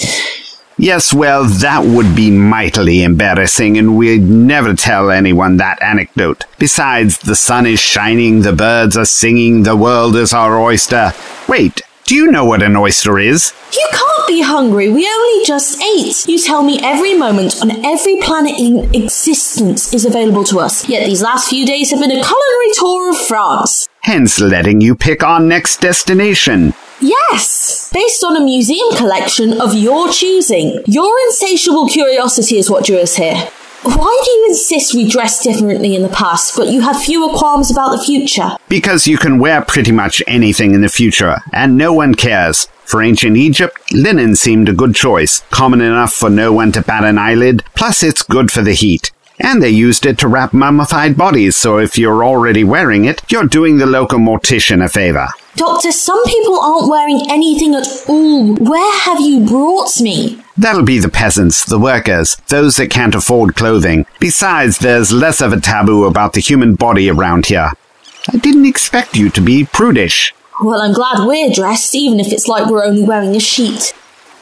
Yes, 0.77 1.13
well, 1.13 1.45
that 1.45 1.85
would 1.85 2.15
be 2.15 2.31
mightily 2.31 3.03
embarrassing, 3.03 3.77
and 3.77 3.97
we'd 3.97 4.23
never 4.23 4.73
tell 4.73 5.11
anyone 5.11 5.57
that 5.57 5.81
anecdote. 5.81 6.45
Besides, 6.57 7.19
the 7.19 7.35
sun 7.35 7.65
is 7.65 7.79
shining, 7.79 8.41
the 8.41 8.53
birds 8.53 8.97
are 8.97 9.05
singing, 9.05 9.63
the 9.63 9.75
world 9.75 10.15
is 10.15 10.33
our 10.33 10.59
oyster. 10.59 11.13
Wait, 11.47 11.81
do 12.05 12.15
you 12.15 12.31
know 12.31 12.45
what 12.45 12.61
an 12.61 12.75
oyster 12.75 13.19
is? 13.19 13.53
You 13.73 13.87
can't 13.91 14.27
be 14.27 14.41
hungry. 14.41 14.89
We 14.89 15.07
only 15.07 15.45
just 15.45 15.81
ate. 15.81 16.27
You 16.27 16.39
tell 16.39 16.63
me 16.63 16.79
every 16.83 17.13
moment 17.13 17.61
on 17.61 17.85
every 17.85 18.17
planet 18.17 18.59
in 18.59 18.93
existence 18.93 19.93
is 19.93 20.05
available 20.05 20.43
to 20.45 20.59
us. 20.59 20.87
Yet 20.89 21.05
these 21.05 21.21
last 21.21 21.49
few 21.49 21.65
days 21.65 21.91
have 21.91 21.99
been 21.99 22.11
a 22.11 22.23
culinary 22.23 22.73
tour 22.73 23.09
of 23.09 23.17
France. 23.17 23.87
Hence 24.01 24.39
letting 24.39 24.81
you 24.81 24.95
pick 24.95 25.23
our 25.23 25.39
next 25.39 25.79
destination. 25.81 26.73
Yes! 26.99 27.89
Based 27.93 28.23
on 28.23 28.35
a 28.35 28.41
museum 28.41 28.91
collection 28.95 29.59
of 29.59 29.73
your 29.73 30.09
choosing. 30.09 30.83
Your 30.85 31.17
insatiable 31.27 31.87
curiosity 31.87 32.57
is 32.57 32.69
what 32.69 32.85
drew 32.85 32.97
us 32.97 33.15
here. 33.15 33.49
Why 33.83 34.21
do 34.23 34.31
you 34.31 34.45
insist 34.49 34.93
we 34.93 35.09
dress 35.09 35.41
differently 35.41 35.95
in 35.95 36.03
the 36.03 36.09
past, 36.09 36.55
but 36.55 36.67
you 36.67 36.81
have 36.81 37.01
fewer 37.01 37.35
qualms 37.35 37.71
about 37.71 37.89
the 37.89 38.03
future? 38.03 38.51
Because 38.69 39.07
you 39.07 39.17
can 39.17 39.39
wear 39.39 39.63
pretty 39.63 39.91
much 39.91 40.21
anything 40.27 40.75
in 40.75 40.81
the 40.81 40.89
future, 40.89 41.37
and 41.51 41.79
no 41.79 41.91
one 41.91 42.13
cares. 42.13 42.67
For 42.85 43.01
ancient 43.01 43.37
Egypt, 43.37 43.91
linen 43.91 44.35
seemed 44.35 44.69
a 44.69 44.73
good 44.73 44.93
choice, 44.93 45.39
common 45.49 45.81
enough 45.81 46.13
for 46.13 46.29
no 46.29 46.53
one 46.53 46.71
to 46.73 46.83
bat 46.83 47.03
an 47.03 47.17
eyelid, 47.17 47.63
plus 47.73 48.03
it's 48.03 48.21
good 48.21 48.51
for 48.51 48.61
the 48.61 48.73
heat. 48.73 49.11
And 49.39 49.63
they 49.63 49.69
used 49.69 50.05
it 50.05 50.19
to 50.19 50.27
wrap 50.27 50.53
mummified 50.53 51.17
bodies, 51.17 51.55
so 51.55 51.79
if 51.79 51.97
you're 51.97 52.23
already 52.23 52.63
wearing 52.63 53.05
it, 53.05 53.23
you're 53.31 53.47
doing 53.47 53.79
the 53.79 53.87
local 53.87 54.19
mortician 54.19 54.85
a 54.85 54.89
favor. 54.89 55.27
Doctor, 55.55 55.91
some 55.91 56.23
people 56.25 56.59
aren't 56.59 56.87
wearing 56.87 57.25
anything 57.31 57.73
at 57.73 57.87
all. 58.07 58.53
Where 58.57 58.99
have 58.99 59.19
you 59.19 59.47
brought 59.47 59.99
me? 59.99 60.43
That'll 60.61 60.83
be 60.83 60.99
the 60.99 61.09
peasants, 61.09 61.65
the 61.65 61.79
workers, 61.79 62.35
those 62.49 62.75
that 62.75 62.91
can't 62.91 63.15
afford 63.15 63.55
clothing. 63.55 64.05
Besides, 64.19 64.77
there's 64.77 65.11
less 65.11 65.41
of 65.41 65.51
a 65.51 65.59
taboo 65.59 66.03
about 66.05 66.33
the 66.33 66.39
human 66.39 66.75
body 66.75 67.09
around 67.09 67.47
here. 67.47 67.71
I 68.31 68.37
didn't 68.37 68.67
expect 68.67 69.17
you 69.17 69.31
to 69.31 69.41
be 69.41 69.65
prudish. 69.65 70.35
Well, 70.61 70.79
I'm 70.79 70.93
glad 70.93 71.25
we're 71.25 71.49
dressed, 71.51 71.95
even 71.95 72.19
if 72.19 72.31
it's 72.31 72.47
like 72.47 72.69
we're 72.69 72.85
only 72.85 73.03
wearing 73.03 73.35
a 73.35 73.39
sheet. 73.39 73.91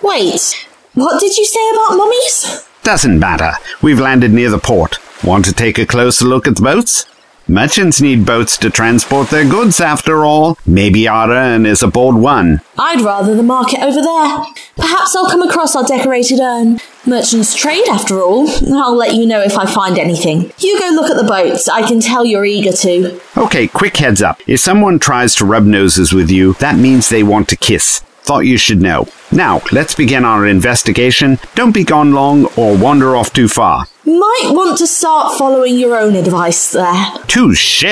Wait, 0.01 0.67
what 0.93 1.21
did 1.21 1.37
you 1.37 1.45
say 1.45 1.69
about 1.71 1.95
mummies? 1.95 2.67
Doesn't 2.83 3.17
matter. 3.17 3.53
We've 3.81 3.97
landed 3.97 4.33
near 4.33 4.49
the 4.49 4.59
port. 4.59 4.97
Want 5.23 5.45
to 5.45 5.53
take 5.53 5.79
a 5.79 5.85
closer 5.85 6.25
look 6.25 6.47
at 6.47 6.57
the 6.57 6.61
boats? 6.61 7.05
Merchants 7.49 7.99
need 7.99 8.27
boats 8.27 8.57
to 8.59 8.69
transport 8.69 9.31
their 9.31 9.43
goods, 9.43 9.81
after 9.81 10.23
all. 10.23 10.59
Maybe 10.67 11.07
Aran 11.07 11.65
is 11.65 11.81
aboard 11.81 12.15
one. 12.15 12.61
I'd 12.77 13.01
rather 13.01 13.33
the 13.33 13.41
market 13.41 13.81
over 13.81 13.99
there. 14.03 14.45
Perhaps 14.75 15.15
I'll 15.15 15.31
come 15.31 15.41
across 15.41 15.75
our 15.75 15.83
decorated 15.83 16.39
urn. 16.39 16.79
Merchants 17.07 17.55
trade, 17.55 17.87
after 17.89 18.21
all. 18.21 18.47
I'll 18.71 18.95
let 18.95 19.15
you 19.15 19.25
know 19.25 19.41
if 19.41 19.57
I 19.57 19.65
find 19.65 19.97
anything. 19.97 20.53
You 20.59 20.79
go 20.79 20.89
look 20.89 21.09
at 21.09 21.17
the 21.17 21.27
boats. 21.27 21.67
I 21.67 21.81
can 21.87 21.99
tell 21.99 22.23
you're 22.23 22.45
eager 22.45 22.71
to. 22.71 23.19
Okay, 23.35 23.67
quick 23.67 23.97
heads 23.97 24.21
up. 24.21 24.39
If 24.45 24.59
someone 24.59 24.99
tries 24.99 25.33
to 25.37 25.45
rub 25.45 25.63
noses 25.63 26.13
with 26.13 26.29
you, 26.29 26.53
that 26.59 26.77
means 26.77 27.09
they 27.09 27.23
want 27.23 27.49
to 27.49 27.55
kiss. 27.55 28.01
Thought 28.21 28.45
you 28.45 28.59
should 28.59 28.79
know. 28.79 29.07
Now, 29.31 29.63
let's 29.71 29.95
begin 29.95 30.23
our 30.23 30.45
investigation. 30.45 31.39
Don't 31.55 31.73
be 31.73 31.83
gone 31.83 32.13
long 32.13 32.45
or 32.55 32.77
wander 32.77 33.15
off 33.15 33.33
too 33.33 33.47
far. 33.47 33.87
Might 34.09 34.49
want 34.49 34.79
to 34.79 34.87
start 34.87 35.37
following 35.37 35.77
your 35.77 35.95
own 35.95 36.15
advice 36.15 36.71
there. 36.71 37.13
Touche! 37.27 37.83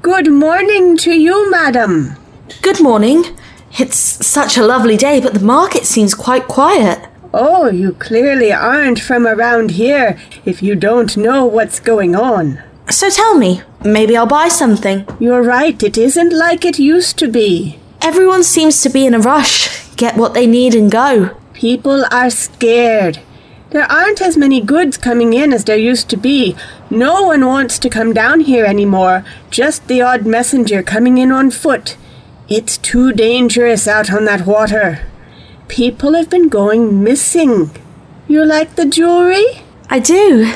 Good 0.00 0.32
morning 0.32 0.96
to 0.96 1.12
you, 1.12 1.50
madam. 1.50 2.16
Good 2.62 2.80
morning. 2.80 3.24
It's 3.78 3.98
such 4.26 4.56
a 4.56 4.66
lovely 4.66 4.96
day, 4.96 5.20
but 5.20 5.34
the 5.34 5.44
market 5.44 5.84
seems 5.84 6.14
quite 6.14 6.48
quiet. 6.48 7.10
Oh, 7.34 7.68
you 7.68 7.92
clearly 7.92 8.52
aren't 8.52 9.00
from 9.00 9.26
around 9.26 9.72
here 9.72 10.18
if 10.46 10.62
you 10.62 10.76
don't 10.76 11.14
know 11.18 11.44
what's 11.44 11.78
going 11.78 12.16
on. 12.16 12.62
So 12.88 13.10
tell 13.10 13.36
me, 13.36 13.60
maybe 13.84 14.16
I'll 14.16 14.24
buy 14.24 14.48
something. 14.48 15.06
You're 15.20 15.42
right, 15.42 15.82
it 15.82 15.98
isn't 15.98 16.32
like 16.32 16.64
it 16.64 16.78
used 16.78 17.18
to 17.18 17.28
be. 17.28 17.80
Everyone 18.06 18.44
seems 18.44 18.82
to 18.82 18.88
be 18.88 19.04
in 19.04 19.14
a 19.14 19.18
rush, 19.18 19.92
get 19.96 20.16
what 20.16 20.32
they 20.32 20.46
need 20.46 20.76
and 20.76 20.88
go. 20.88 21.36
People 21.54 22.04
are 22.12 22.30
scared. 22.30 23.18
There 23.70 23.82
aren't 23.82 24.22
as 24.22 24.36
many 24.36 24.60
goods 24.60 24.96
coming 24.96 25.32
in 25.32 25.52
as 25.52 25.64
there 25.64 25.76
used 25.76 26.08
to 26.10 26.16
be. 26.16 26.54
No 26.88 27.24
one 27.24 27.44
wants 27.44 27.80
to 27.80 27.90
come 27.90 28.12
down 28.12 28.42
here 28.42 28.64
anymore, 28.64 29.24
just 29.50 29.88
the 29.88 30.02
odd 30.02 30.24
messenger 30.24 30.84
coming 30.84 31.18
in 31.18 31.32
on 31.32 31.50
foot. 31.50 31.96
It's 32.48 32.78
too 32.78 33.12
dangerous 33.12 33.88
out 33.88 34.12
on 34.12 34.24
that 34.26 34.46
water. 34.46 35.00
People 35.66 36.14
have 36.14 36.30
been 36.30 36.48
going 36.48 37.02
missing. 37.02 37.72
You 38.28 38.44
like 38.44 38.76
the 38.76 38.86
jewelry? 38.86 39.64
I 39.90 39.98
do. 39.98 40.54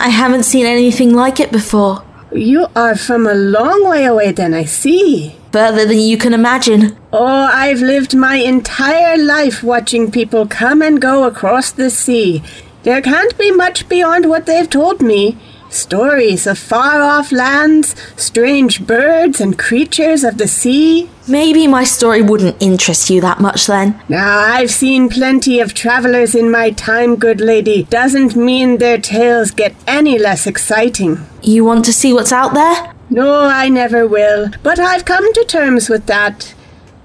I 0.00 0.08
haven't 0.08 0.42
seen 0.42 0.66
anything 0.66 1.14
like 1.14 1.38
it 1.38 1.52
before. 1.52 2.02
You 2.32 2.66
are 2.74 2.96
from 2.96 3.24
a 3.24 3.34
long 3.34 3.88
way 3.88 4.04
away, 4.04 4.32
then, 4.32 4.52
I 4.52 4.64
see. 4.64 5.37
Further 5.52 5.86
than 5.86 5.98
you 5.98 6.18
can 6.18 6.34
imagine. 6.34 6.96
Oh, 7.12 7.48
I've 7.52 7.80
lived 7.80 8.14
my 8.14 8.36
entire 8.36 9.16
life 9.16 9.62
watching 9.62 10.10
people 10.10 10.46
come 10.46 10.82
and 10.82 11.00
go 11.00 11.24
across 11.24 11.70
the 11.70 11.90
sea. 11.90 12.42
There 12.82 13.00
can't 13.02 13.36
be 13.38 13.50
much 13.50 13.88
beyond 13.88 14.28
what 14.28 14.46
they've 14.46 14.68
told 14.68 15.00
me. 15.00 15.38
Stories 15.70 16.46
of 16.46 16.58
far 16.58 17.02
off 17.02 17.30
lands, 17.30 17.94
strange 18.16 18.86
birds 18.86 19.40
and 19.40 19.58
creatures 19.58 20.24
of 20.24 20.38
the 20.38 20.48
sea. 20.48 21.10
Maybe 21.26 21.66
my 21.66 21.84
story 21.84 22.22
wouldn't 22.22 22.62
interest 22.62 23.10
you 23.10 23.20
that 23.20 23.40
much 23.40 23.66
then. 23.66 24.00
Now, 24.08 24.38
I've 24.38 24.70
seen 24.70 25.10
plenty 25.10 25.60
of 25.60 25.74
travelers 25.74 26.34
in 26.34 26.50
my 26.50 26.70
time, 26.70 27.16
good 27.16 27.40
lady. 27.42 27.82
Doesn't 27.84 28.34
mean 28.34 28.78
their 28.78 28.98
tales 28.98 29.50
get 29.50 29.74
any 29.86 30.18
less 30.18 30.46
exciting. 30.46 31.26
You 31.42 31.64
want 31.64 31.84
to 31.84 31.92
see 31.92 32.14
what's 32.14 32.32
out 32.32 32.54
there? 32.54 32.94
No, 33.10 33.44
I 33.44 33.68
never 33.68 34.06
will. 34.06 34.50
But 34.62 34.78
I've 34.78 35.04
come 35.04 35.32
to 35.32 35.44
terms 35.44 35.88
with 35.88 36.06
that. 36.06 36.54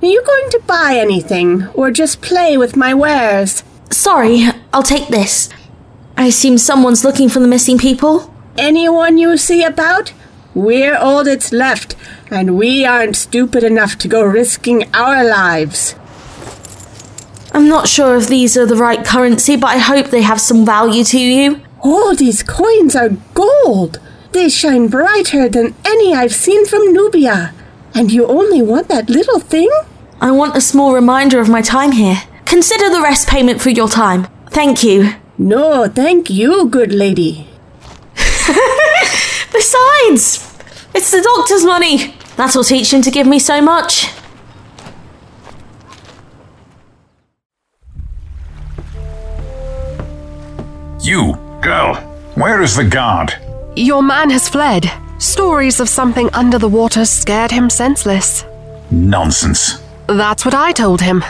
Are 0.01 0.07
you 0.07 0.21
going 0.23 0.49
to 0.49 0.61
buy 0.67 0.97
anything, 0.97 1.67
or 1.69 1.89
just 1.91 2.21
play 2.21 2.57
with 2.57 2.75
my 2.75 2.93
wares? 2.93 3.63
Sorry, 3.89 4.47
I'll 4.73 4.83
take 4.83 5.07
this. 5.07 5.49
I 6.17 6.25
assume 6.25 6.57
someone's 6.57 7.05
looking 7.05 7.29
for 7.29 7.39
the 7.39 7.47
missing 7.47 7.77
people? 7.77 8.33
Anyone 8.57 9.17
you 9.17 9.37
see 9.37 9.63
about? 9.63 10.11
We're 10.53 10.97
all 10.97 11.23
that's 11.23 11.53
left, 11.53 11.95
and 12.29 12.57
we 12.57 12.85
aren't 12.85 13.15
stupid 13.15 13.63
enough 13.63 13.97
to 13.99 14.07
go 14.07 14.23
risking 14.23 14.93
our 14.93 15.23
lives. 15.23 15.95
I'm 17.53 17.69
not 17.69 17.87
sure 17.87 18.17
if 18.17 18.27
these 18.27 18.57
are 18.57 18.65
the 18.65 18.75
right 18.75 19.05
currency, 19.05 19.55
but 19.55 19.67
I 19.67 19.77
hope 19.77 20.07
they 20.07 20.21
have 20.23 20.41
some 20.41 20.65
value 20.65 21.03
to 21.05 21.19
you. 21.19 21.61
All 21.81 22.13
these 22.13 22.43
coins 22.43 22.95
are 22.95 23.09
gold! 23.33 23.99
They 24.33 24.49
shine 24.49 24.87
brighter 24.87 25.47
than 25.47 25.75
any 25.85 26.15
I've 26.15 26.33
seen 26.33 26.65
from 26.65 26.91
Nubia. 26.91 27.53
And 27.93 28.11
you 28.11 28.25
only 28.25 28.63
want 28.63 28.87
that 28.87 29.07
little 29.07 29.39
thing? 29.39 29.69
I 30.19 30.31
want 30.31 30.55
a 30.55 30.61
small 30.61 30.91
reminder 30.95 31.39
of 31.39 31.49
my 31.49 31.61
time 31.61 31.91
here. 31.91 32.23
Consider 32.45 32.89
the 32.89 33.01
rest 33.01 33.27
payment 33.27 33.61
for 33.61 33.69
your 33.69 33.87
time. 33.87 34.27
Thank 34.49 34.83
you. 34.83 35.13
No, 35.37 35.87
thank 35.87 36.31
you, 36.31 36.67
good 36.67 36.91
lady. 36.91 37.47
Besides, 39.51 40.57
it's 40.95 41.11
the 41.11 41.21
doctor's 41.21 41.63
money. 41.63 42.15
That'll 42.35 42.63
teach 42.63 42.91
him 42.91 43.03
to 43.03 43.11
give 43.11 43.27
me 43.27 43.37
so 43.37 43.61
much. 43.61 44.07
You, 51.01 51.37
girl, 51.61 51.95
where 52.33 52.63
is 52.63 52.75
the 52.75 52.83
guard? 52.83 53.35
Your 53.75 54.03
man 54.03 54.29
has 54.29 54.47
fled. 54.47 54.91
Stories 55.17 55.79
of 55.79 55.89
something 55.89 56.29
under 56.33 56.59
the 56.59 56.67
water 56.67 57.05
scared 57.05 57.51
him 57.51 57.71
senseless. 57.71 58.45
Nonsense. 58.91 59.81
That's 60.07 60.45
what 60.45 60.53
I 60.53 60.71
told 60.71 61.01
him. 61.01 61.23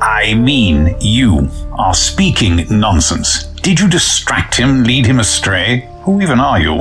I 0.00 0.34
mean, 0.34 0.94
you 1.00 1.48
are 1.72 1.94
speaking 1.94 2.66
nonsense. 2.68 3.44
Did 3.62 3.80
you 3.80 3.88
distract 3.88 4.54
him, 4.54 4.84
lead 4.84 5.06
him 5.06 5.18
astray? 5.18 5.88
Who 6.02 6.20
even 6.20 6.40
are 6.40 6.60
you? 6.60 6.74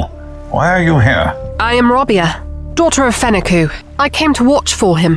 Why 0.52 0.72
are 0.72 0.84
you 0.84 1.00
here? 1.00 1.34
I 1.60 1.76
am 1.76 1.86
Rabiah, 1.86 2.76
daughter 2.76 3.06
of 3.06 3.15
Fenneku. 3.15 3.72
I 3.98 4.10
came 4.10 4.34
to 4.34 4.43
watch 4.43 4.74
for 4.74 4.98
him. 4.98 5.15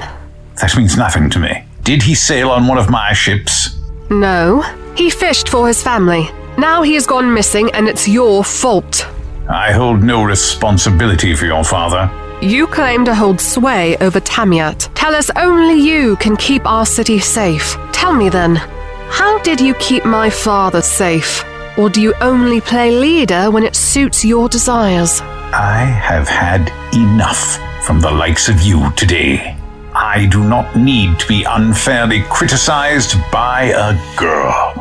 That 0.61 0.77
means 0.77 0.97
nothing 0.97 1.29
to 1.31 1.41
me. 1.41 1.65
Did 1.83 2.03
he 2.03 2.15
sail 2.15 2.51
on 2.51 2.69
one 2.69 2.79
of 2.79 2.91
my 2.91 3.13
ships? 3.13 3.77
No, 4.09 4.63
he 4.97 5.11
fished 5.11 5.49
for 5.49 5.67
his 5.67 5.83
family. 5.83 6.31
Now 6.59 6.83
he 6.83 6.95
has 6.95 7.07
gone 7.07 7.33
missing, 7.35 7.71
and 7.73 7.89
it's 7.89 8.07
your 8.07 8.45
fault. 8.45 9.07
I 9.51 9.73
hold 9.73 10.05
no 10.05 10.23
responsibility 10.23 11.35
for 11.35 11.45
your 11.45 11.65
father. 11.65 12.09
You 12.41 12.69
claim 12.69 13.05
to 13.05 13.15
hold 13.15 13.41
sway 13.41 13.97
over 13.97 14.21
Tamiat. 14.21 14.89
Tell 14.95 15.13
us 15.13 15.29
only 15.35 15.75
you 15.75 16.15
can 16.17 16.37
keep 16.37 16.65
our 16.65 16.87
city 16.87 17.19
safe. 17.19 17.77
Tell 17.91 18.15
me 18.15 18.29
then, 18.29 18.57
how 19.11 19.43
did 19.43 19.61
you 19.61 19.75
keep 19.75 20.05
my 20.05 20.31
father 20.31 20.81
safe? 20.81 21.45
Or 21.77 21.91
do 21.91 22.01
you 22.01 22.15
only 22.21 22.61
play 22.61 22.93
leader 22.93 23.51
when 23.51 23.65
it 23.65 23.75
suits 23.75 24.25
your 24.25 24.49
desires? 24.49 25.21
I 25.21 25.83
have 25.83 26.29
had 26.29 26.71
enough 26.95 27.59
from 27.85 28.01
the 28.01 28.11
likes 28.11 28.49
of 28.49 28.63
you 28.63 28.93
today. 28.93 29.57
I 29.93 30.27
do 30.31 30.45
not 30.45 30.77
need 30.77 31.19
to 31.19 31.27
be 31.27 31.43
unfairly 31.43 32.23
criticized 32.31 33.17
by 33.33 33.73
a 33.75 33.99
girl. 34.17 34.75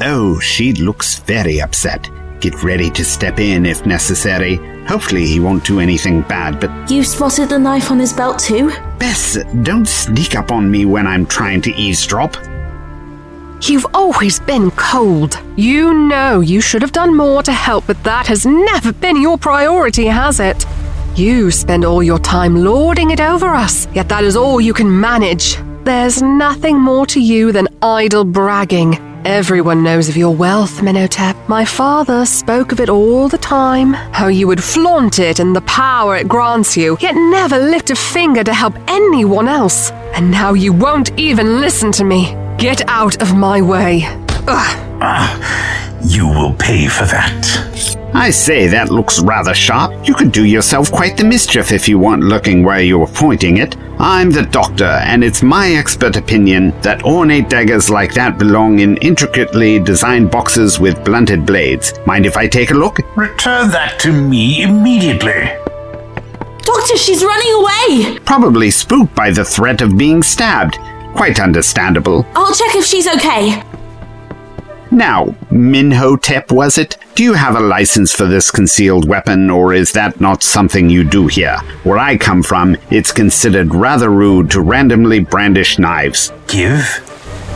Oh, 0.00 0.40
she 0.40 0.72
looks 0.72 1.20
very 1.20 1.60
upset. 1.60 2.10
Get 2.40 2.62
ready 2.62 2.90
to 2.92 3.04
step 3.04 3.38
in 3.38 3.66
if 3.66 3.84
necessary. 3.84 4.56
Hopefully, 4.86 5.26
he 5.26 5.40
won't 5.40 5.62
do 5.62 5.78
anything 5.78 6.22
bad, 6.22 6.58
but 6.58 6.90
You 6.90 7.04
spotted 7.04 7.50
the 7.50 7.58
knife 7.58 7.90
on 7.90 7.98
his 7.98 8.14
belt 8.14 8.38
too? 8.38 8.70
Bess, 8.98 9.38
don't 9.62 9.86
sneak 9.86 10.34
up 10.34 10.50
on 10.50 10.70
me 10.70 10.86
when 10.86 11.06
I'm 11.06 11.26
trying 11.26 11.60
to 11.62 11.74
eavesdrop. 11.74 12.34
You've 13.62 13.86
always 13.92 14.40
been 14.40 14.70
cold. 14.70 15.38
You 15.56 15.92
know 15.92 16.40
you 16.40 16.62
should 16.62 16.80
have 16.80 16.92
done 16.92 17.14
more 17.14 17.42
to 17.42 17.52
help, 17.52 17.86
but 17.86 18.02
that 18.04 18.26
has 18.28 18.46
never 18.46 18.90
been 18.90 19.20
your 19.20 19.36
priority, 19.36 20.06
has 20.06 20.40
it? 20.40 20.64
You 21.16 21.50
spend 21.50 21.84
all 21.84 22.02
your 22.02 22.18
time 22.18 22.56
lording 22.56 23.10
it 23.10 23.20
over 23.20 23.48
us, 23.48 23.86
yet 23.94 24.08
that 24.08 24.24
is 24.24 24.34
all 24.34 24.62
you 24.62 24.72
can 24.72 24.88
manage. 24.98 25.58
There's 25.84 26.22
nothing 26.22 26.80
more 26.80 27.04
to 27.06 27.20
you 27.20 27.52
than 27.52 27.68
idle 27.82 28.24
bragging. 28.24 29.09
Everyone 29.24 29.82
knows 29.82 30.08
of 30.08 30.16
your 30.16 30.34
wealth, 30.34 30.80
Minhotep. 30.80 31.36
My 31.46 31.62
father 31.62 32.24
spoke 32.24 32.72
of 32.72 32.80
it 32.80 32.88
all 32.88 33.28
the 33.28 33.36
time. 33.36 33.92
How 33.92 34.28
you 34.28 34.46
would 34.46 34.64
flaunt 34.64 35.18
it 35.18 35.40
and 35.40 35.54
the 35.54 35.60
power 35.62 36.16
it 36.16 36.26
grants 36.26 36.74
you, 36.74 36.96
yet 37.00 37.14
never 37.14 37.58
lift 37.58 37.90
a 37.90 37.96
finger 37.96 38.42
to 38.42 38.54
help 38.54 38.74
anyone 38.88 39.46
else. 39.46 39.90
And 40.14 40.30
now 40.30 40.54
you 40.54 40.72
won't 40.72 41.18
even 41.18 41.60
listen 41.60 41.92
to 41.92 42.04
me. 42.04 42.34
Get 42.56 42.88
out 42.88 43.20
of 43.20 43.36
my 43.36 43.60
way. 43.60 44.04
Ugh. 44.48 44.76
Ah, 45.02 46.00
you 46.02 46.26
will 46.26 46.54
pay 46.54 46.88
for 46.88 47.04
that. 47.04 47.69
I 48.12 48.30
say, 48.30 48.66
that 48.66 48.90
looks 48.90 49.20
rather 49.20 49.54
sharp. 49.54 50.06
You 50.06 50.14
could 50.14 50.32
do 50.32 50.44
yourself 50.44 50.90
quite 50.90 51.16
the 51.16 51.24
mischief 51.24 51.70
if 51.72 51.88
you 51.88 51.98
weren't 51.98 52.24
looking 52.24 52.64
where 52.64 52.80
you 52.80 52.98
were 52.98 53.06
pointing 53.06 53.58
it. 53.58 53.76
I'm 53.98 54.30
the 54.30 54.42
doctor, 54.42 54.84
and 54.84 55.22
it's 55.22 55.42
my 55.42 55.72
expert 55.72 56.16
opinion 56.16 56.78
that 56.80 57.04
ornate 57.04 57.48
daggers 57.48 57.88
like 57.88 58.12
that 58.14 58.38
belong 58.38 58.80
in 58.80 58.96
intricately 58.98 59.78
designed 59.78 60.30
boxes 60.30 60.80
with 60.80 61.04
blunted 61.04 61.46
blades. 61.46 61.92
Mind 62.06 62.26
if 62.26 62.36
I 62.36 62.48
take 62.48 62.70
a 62.72 62.74
look? 62.74 62.98
Return 63.16 63.70
that 63.70 64.00
to 64.00 64.12
me 64.12 64.62
immediately. 64.62 65.52
Doctor, 66.62 66.96
she's 66.96 67.22
running 67.22 67.52
away! 67.52 68.18
Probably 68.24 68.70
spooked 68.70 69.14
by 69.14 69.30
the 69.30 69.44
threat 69.44 69.82
of 69.82 69.96
being 69.96 70.22
stabbed. 70.22 70.78
Quite 71.14 71.40
understandable. 71.40 72.26
I'll 72.34 72.54
check 72.54 72.74
if 72.74 72.84
she's 72.84 73.06
okay. 73.06 73.62
Now, 74.90 75.26
Minhotep, 75.50 76.50
was 76.50 76.76
it? 76.76 76.96
Do 77.14 77.22
you 77.22 77.34
have 77.34 77.54
a 77.54 77.60
license 77.60 78.12
for 78.12 78.26
this 78.26 78.50
concealed 78.50 79.08
weapon, 79.08 79.48
or 79.48 79.72
is 79.72 79.92
that 79.92 80.20
not 80.20 80.42
something 80.42 80.90
you 80.90 81.04
do 81.04 81.28
here? 81.28 81.58
Where 81.84 81.98
I 81.98 82.16
come 82.16 82.42
from, 82.42 82.76
it's 82.90 83.12
considered 83.12 83.72
rather 83.74 84.10
rude 84.10 84.50
to 84.50 84.60
randomly 84.60 85.20
brandish 85.20 85.78
knives. 85.78 86.32
Give 86.48 86.84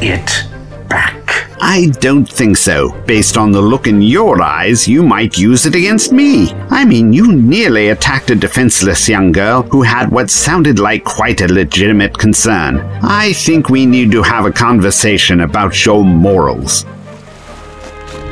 it 0.00 0.44
back. 0.88 1.50
I 1.60 1.86
don't 1.98 2.28
think 2.28 2.56
so. 2.56 2.92
Based 3.06 3.36
on 3.36 3.50
the 3.50 3.60
look 3.60 3.86
in 3.88 4.00
your 4.02 4.40
eyes, 4.40 4.86
you 4.86 5.02
might 5.02 5.38
use 5.38 5.66
it 5.66 5.74
against 5.74 6.12
me. 6.12 6.52
I 6.70 6.84
mean, 6.84 7.12
you 7.12 7.32
nearly 7.32 7.88
attacked 7.88 8.30
a 8.30 8.36
defenseless 8.36 9.08
young 9.08 9.32
girl 9.32 9.62
who 9.62 9.82
had 9.82 10.10
what 10.10 10.30
sounded 10.30 10.78
like 10.78 11.04
quite 11.04 11.40
a 11.40 11.52
legitimate 11.52 12.16
concern. 12.16 12.80
I 13.02 13.32
think 13.32 13.70
we 13.70 13.86
need 13.86 14.12
to 14.12 14.22
have 14.22 14.44
a 14.44 14.52
conversation 14.52 15.40
about 15.40 15.84
your 15.84 16.04
morals. 16.04 16.84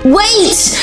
Wait! 0.04 0.76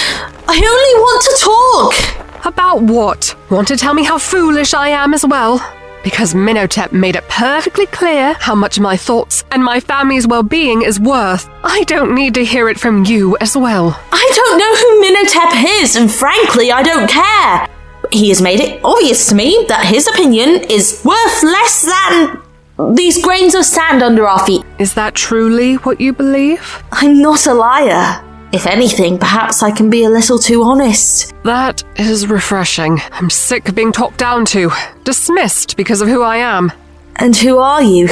I 0.47 0.55
only 0.55 0.95
want 1.03 1.21
to 1.25 1.35
talk! 1.43 2.45
About 2.45 2.81
what? 2.83 3.35
Want 3.51 3.67
to 3.67 3.75
tell 3.75 3.93
me 3.93 4.05
how 4.05 4.17
foolish 4.17 4.73
I 4.73 4.89
am 4.89 5.13
as 5.13 5.25
well? 5.25 5.59
Because 6.05 6.33
Minhotep 6.33 6.93
made 6.93 7.17
it 7.17 7.27
perfectly 7.27 7.85
clear 7.87 8.31
how 8.39 8.55
much 8.55 8.79
my 8.79 8.95
thoughts 8.95 9.43
and 9.51 9.61
my 9.61 9.81
family's 9.81 10.25
well 10.25 10.41
being 10.43 10.83
is 10.83 11.01
worth. 11.01 11.49
I 11.65 11.83
don't 11.83 12.15
need 12.15 12.33
to 12.35 12.45
hear 12.45 12.69
it 12.69 12.79
from 12.79 13.03
you 13.03 13.35
as 13.41 13.57
well. 13.57 13.99
I 14.13 14.31
don't 14.33 14.57
know 14.57 14.75
who 14.77 15.01
Minhotep 15.01 15.81
is, 15.81 15.97
and 15.97 16.09
frankly, 16.09 16.71
I 16.71 16.81
don't 16.81 17.09
care. 17.09 17.67
He 18.13 18.29
has 18.29 18.41
made 18.41 18.61
it 18.61 18.79
obvious 18.85 19.27
to 19.27 19.35
me 19.35 19.65
that 19.67 19.85
his 19.85 20.07
opinion 20.07 20.63
is 20.69 21.01
worth 21.03 21.43
less 21.43 21.81
than 21.81 22.95
these 22.95 23.21
grains 23.21 23.53
of 23.53 23.65
sand 23.65 24.01
under 24.01 24.25
our 24.25 24.45
feet. 24.45 24.63
Is 24.79 24.93
that 24.93 25.13
truly 25.13 25.75
what 25.75 25.99
you 25.99 26.13
believe? 26.13 26.81
I'm 26.93 27.21
not 27.21 27.45
a 27.47 27.53
liar. 27.53 28.23
If 28.51 28.65
anything, 28.65 29.19
perhaps 29.19 29.61
I 29.61 29.69
can 29.69 29.91
be 29.91 30.05
a 30.05 30.09
little 30.09 30.39
too 30.39 30.63
honest. 30.63 31.33
That 31.43 31.83
is 31.97 32.25
refreshing. 32.25 32.99
I'm 33.11 33.29
sick 33.29 33.69
of 33.69 33.75
being 33.75 33.91
talked 33.91 34.17
down 34.17 34.45
to, 34.45 34.71
dismissed 35.03 35.77
because 35.77 36.01
of 36.01 36.07
who 36.07 36.23
I 36.23 36.37
am. 36.37 36.71
And 37.17 37.35
who 37.35 37.59
are 37.59 37.83
you? 37.83 38.09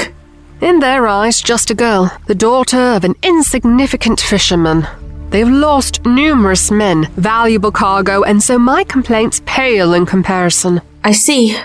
In 0.62 0.80
their 0.80 1.08
eyes, 1.08 1.41
just 1.41 1.71
a 1.71 1.76
girl, 1.76 2.15
the 2.28 2.36
daughter 2.36 2.78
of 2.78 3.04
an 3.04 3.15
insignificant 3.23 4.19
fisherman. 4.19 4.88
They've 5.32 5.50
lost 5.50 6.06
numerous 6.06 6.69
men, 6.69 7.06
valuable 7.15 7.71
cargo, 7.71 8.21
and 8.21 8.41
so 8.41 8.60
my 8.60 8.84
complaints 8.84 9.41
pale 9.45 9.93
in 9.93 10.06
comparison. 10.06 10.82
I 11.04 11.13
see. 11.13 11.58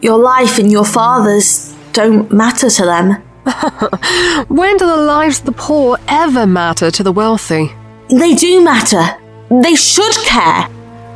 Your 0.00 0.18
life 0.18 0.58
and 0.58 0.70
your 0.70 0.84
father's 0.84 1.74
don't 1.92 2.32
matter 2.32 2.70
to 2.70 2.84
them. 2.84 3.22
When 4.48 4.76
do 4.76 4.86
the 4.86 4.96
lives 4.96 5.40
of 5.40 5.46
the 5.46 5.52
poor 5.52 5.98
ever 6.06 6.46
matter 6.46 6.90
to 6.92 7.02
the 7.02 7.12
wealthy? 7.12 7.72
They 8.12 8.34
do 8.34 8.62
matter. 8.62 9.02
They 9.62 9.74
should 9.74 10.14
care. 10.26 10.64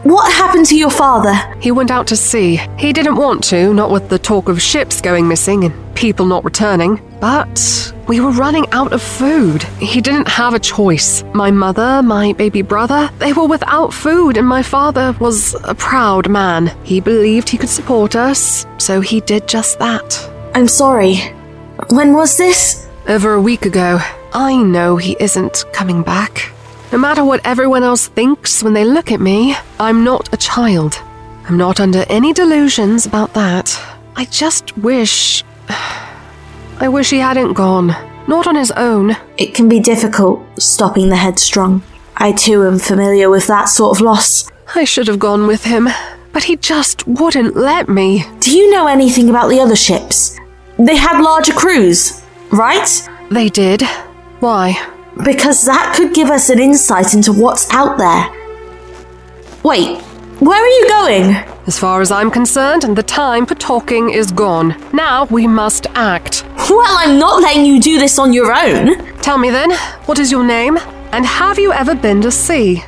What 0.04 0.32
happened 0.32 0.64
to 0.66 0.76
your 0.78 0.88
father? 0.88 1.34
He 1.60 1.70
went 1.70 1.90
out 1.90 2.06
to 2.06 2.16
sea. 2.16 2.56
He 2.78 2.94
didn't 2.94 3.16
want 3.16 3.44
to, 3.44 3.74
not 3.74 3.90
with 3.90 4.08
the 4.08 4.18
talk 4.18 4.48
of 4.48 4.62
ships 4.62 5.02
going 5.02 5.28
missing 5.28 5.64
and 5.64 5.94
people 5.94 6.24
not 6.24 6.42
returning. 6.42 7.02
But 7.20 7.92
we 8.08 8.20
were 8.20 8.30
running 8.30 8.66
out 8.72 8.94
of 8.94 9.02
food. 9.02 9.62
He 9.78 10.00
didn't 10.00 10.28
have 10.28 10.54
a 10.54 10.58
choice. 10.58 11.22
My 11.34 11.50
mother, 11.50 12.02
my 12.02 12.32
baby 12.32 12.62
brother, 12.62 13.10
they 13.18 13.34
were 13.34 13.46
without 13.46 13.92
food, 13.92 14.38
and 14.38 14.48
my 14.48 14.62
father 14.62 15.14
was 15.20 15.54
a 15.64 15.74
proud 15.74 16.30
man. 16.30 16.74
He 16.82 17.00
believed 17.00 17.50
he 17.50 17.58
could 17.58 17.68
support 17.68 18.16
us, 18.16 18.64
so 18.78 19.02
he 19.02 19.20
did 19.20 19.46
just 19.46 19.78
that. 19.80 20.30
I'm 20.54 20.68
sorry. 20.68 21.16
When 21.90 22.14
was 22.14 22.38
this? 22.38 22.86
Over 23.06 23.34
a 23.34 23.40
week 23.40 23.66
ago, 23.66 23.98
I 24.32 24.56
know 24.56 24.96
he 24.96 25.14
isn't 25.20 25.66
coming 25.74 26.02
back. 26.02 26.52
No 26.92 26.98
matter 26.98 27.24
what 27.24 27.44
everyone 27.44 27.82
else 27.82 28.06
thinks 28.06 28.62
when 28.62 28.72
they 28.72 28.84
look 28.84 29.10
at 29.10 29.20
me, 29.20 29.56
I'm 29.80 30.04
not 30.04 30.32
a 30.32 30.36
child. 30.36 31.02
I'm 31.48 31.56
not 31.56 31.80
under 31.80 32.04
any 32.08 32.32
delusions 32.32 33.06
about 33.06 33.34
that. 33.34 33.78
I 34.14 34.24
just 34.26 34.76
wish. 34.78 35.44
I 36.80 36.88
wish 36.88 37.10
he 37.10 37.18
hadn't 37.18 37.54
gone. 37.54 37.88
Not 38.28 38.46
on 38.46 38.54
his 38.56 38.70
own. 38.72 39.16
It 39.36 39.54
can 39.54 39.68
be 39.68 39.80
difficult 39.80 40.44
stopping 40.60 41.08
the 41.08 41.16
headstrong. 41.16 41.82
I 42.16 42.32
too 42.32 42.64
am 42.64 42.78
familiar 42.78 43.30
with 43.30 43.46
that 43.48 43.64
sort 43.68 43.96
of 43.96 44.02
loss. 44.02 44.50
I 44.74 44.84
should 44.84 45.06
have 45.08 45.18
gone 45.18 45.46
with 45.46 45.64
him, 45.64 45.88
but 46.32 46.44
he 46.44 46.56
just 46.56 47.06
wouldn't 47.06 47.56
let 47.56 47.88
me. 47.88 48.24
Do 48.40 48.56
you 48.56 48.70
know 48.70 48.86
anything 48.86 49.28
about 49.28 49.48
the 49.48 49.60
other 49.60 49.76
ships? 49.76 50.38
They 50.78 50.96
had 50.96 51.20
larger 51.22 51.52
crews, 51.52 52.22
right? 52.50 53.08
They 53.30 53.48
did. 53.48 53.82
Why? 54.40 54.76
Because 55.24 55.64
that 55.64 55.94
could 55.96 56.14
give 56.14 56.28
us 56.28 56.50
an 56.50 56.58
insight 56.60 57.14
into 57.14 57.32
what's 57.32 57.72
out 57.72 57.96
there. 57.96 58.28
Wait, 59.62 60.00
where 60.40 60.62
are 60.62 60.68
you 60.68 60.88
going? 60.88 61.34
As 61.66 61.78
far 61.78 62.00
as 62.00 62.12
I'm 62.12 62.30
concerned, 62.30 62.84
and 62.84 62.96
the 62.96 63.02
time 63.02 63.46
for 63.46 63.54
talking 63.54 64.10
is 64.10 64.30
gone. 64.30 64.76
Now 64.92 65.24
we 65.24 65.46
must 65.46 65.86
act. 65.94 66.44
Well, 66.68 66.84
I'm 66.98 67.18
not 67.18 67.40
letting 67.40 67.64
you 67.64 67.80
do 67.80 67.98
this 67.98 68.18
on 68.18 68.32
your 68.32 68.52
own. 68.52 69.16
Tell 69.16 69.38
me 69.38 69.50
then, 69.50 69.72
what 70.04 70.18
is 70.18 70.30
your 70.30 70.44
name? 70.44 70.78
And 71.12 71.24
have 71.24 71.58
you 71.58 71.72
ever 71.72 71.94
been 71.94 72.20
to 72.20 72.30
sea? 72.30 72.84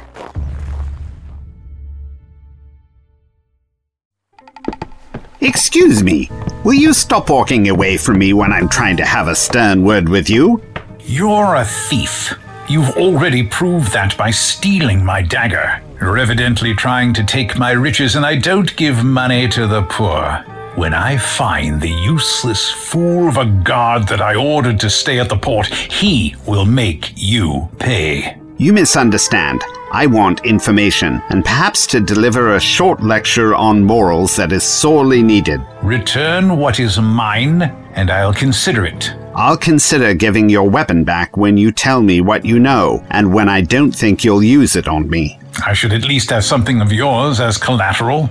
Excuse 5.40 6.02
me, 6.02 6.30
will 6.64 6.74
you 6.74 6.92
stop 6.92 7.30
walking 7.30 7.68
away 7.68 7.96
from 7.96 8.18
me 8.18 8.32
when 8.32 8.52
I'm 8.52 8.68
trying 8.68 8.96
to 8.98 9.04
have 9.04 9.28
a 9.28 9.34
stern 9.34 9.82
word 9.82 10.08
with 10.08 10.28
you? 10.28 10.62
You're 11.10 11.54
a 11.54 11.64
thief. 11.64 12.34
You've 12.68 12.90
already 12.98 13.42
proved 13.42 13.94
that 13.94 14.14
by 14.18 14.30
stealing 14.30 15.02
my 15.02 15.22
dagger. 15.22 15.82
You're 15.98 16.18
evidently 16.18 16.74
trying 16.74 17.14
to 17.14 17.24
take 17.24 17.56
my 17.56 17.70
riches, 17.70 18.14
and 18.14 18.26
I 18.26 18.36
don't 18.36 18.76
give 18.76 19.02
money 19.02 19.48
to 19.48 19.66
the 19.66 19.84
poor. 19.84 20.44
When 20.74 20.92
I 20.92 21.16
find 21.16 21.80
the 21.80 21.88
useless 21.88 22.70
fool 22.70 23.26
of 23.26 23.38
a 23.38 23.46
guard 23.46 24.06
that 24.08 24.20
I 24.20 24.34
ordered 24.34 24.78
to 24.80 24.90
stay 24.90 25.18
at 25.18 25.30
the 25.30 25.38
port, 25.38 25.68
he 25.68 26.36
will 26.46 26.66
make 26.66 27.14
you 27.16 27.70
pay. 27.78 28.36
You 28.58 28.74
misunderstand. 28.74 29.64
I 29.90 30.06
want 30.06 30.44
information, 30.44 31.22
and 31.30 31.42
perhaps 31.42 31.86
to 31.86 32.00
deliver 32.00 32.54
a 32.54 32.60
short 32.60 33.02
lecture 33.02 33.54
on 33.54 33.82
morals 33.82 34.36
that 34.36 34.52
is 34.52 34.62
sorely 34.62 35.22
needed. 35.22 35.62
Return 35.82 36.58
what 36.58 36.78
is 36.78 37.00
mine, 37.00 37.62
and 37.94 38.10
I'll 38.10 38.34
consider 38.34 38.84
it. 38.84 39.14
I'll 39.38 39.56
consider 39.56 40.14
giving 40.14 40.48
your 40.48 40.68
weapon 40.68 41.04
back 41.04 41.36
when 41.36 41.56
you 41.56 41.70
tell 41.70 42.02
me 42.02 42.20
what 42.20 42.44
you 42.44 42.58
know, 42.58 43.06
and 43.10 43.32
when 43.32 43.48
I 43.48 43.60
don't 43.60 43.92
think 43.92 44.24
you'll 44.24 44.42
use 44.42 44.74
it 44.74 44.88
on 44.88 45.08
me. 45.08 45.38
I 45.64 45.74
should 45.74 45.92
at 45.92 46.02
least 46.02 46.30
have 46.30 46.42
something 46.42 46.80
of 46.80 46.92
yours 46.92 47.38
as 47.38 47.56
collateral. 47.56 48.30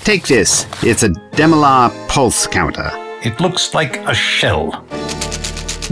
Take 0.00 0.26
this. 0.26 0.66
It's 0.82 1.04
a 1.04 1.10
Demilar 1.10 1.92
pulse 2.08 2.48
counter. 2.48 2.90
It 3.24 3.38
looks 3.38 3.72
like 3.72 3.98
a 3.98 4.14
shell. 4.14 4.72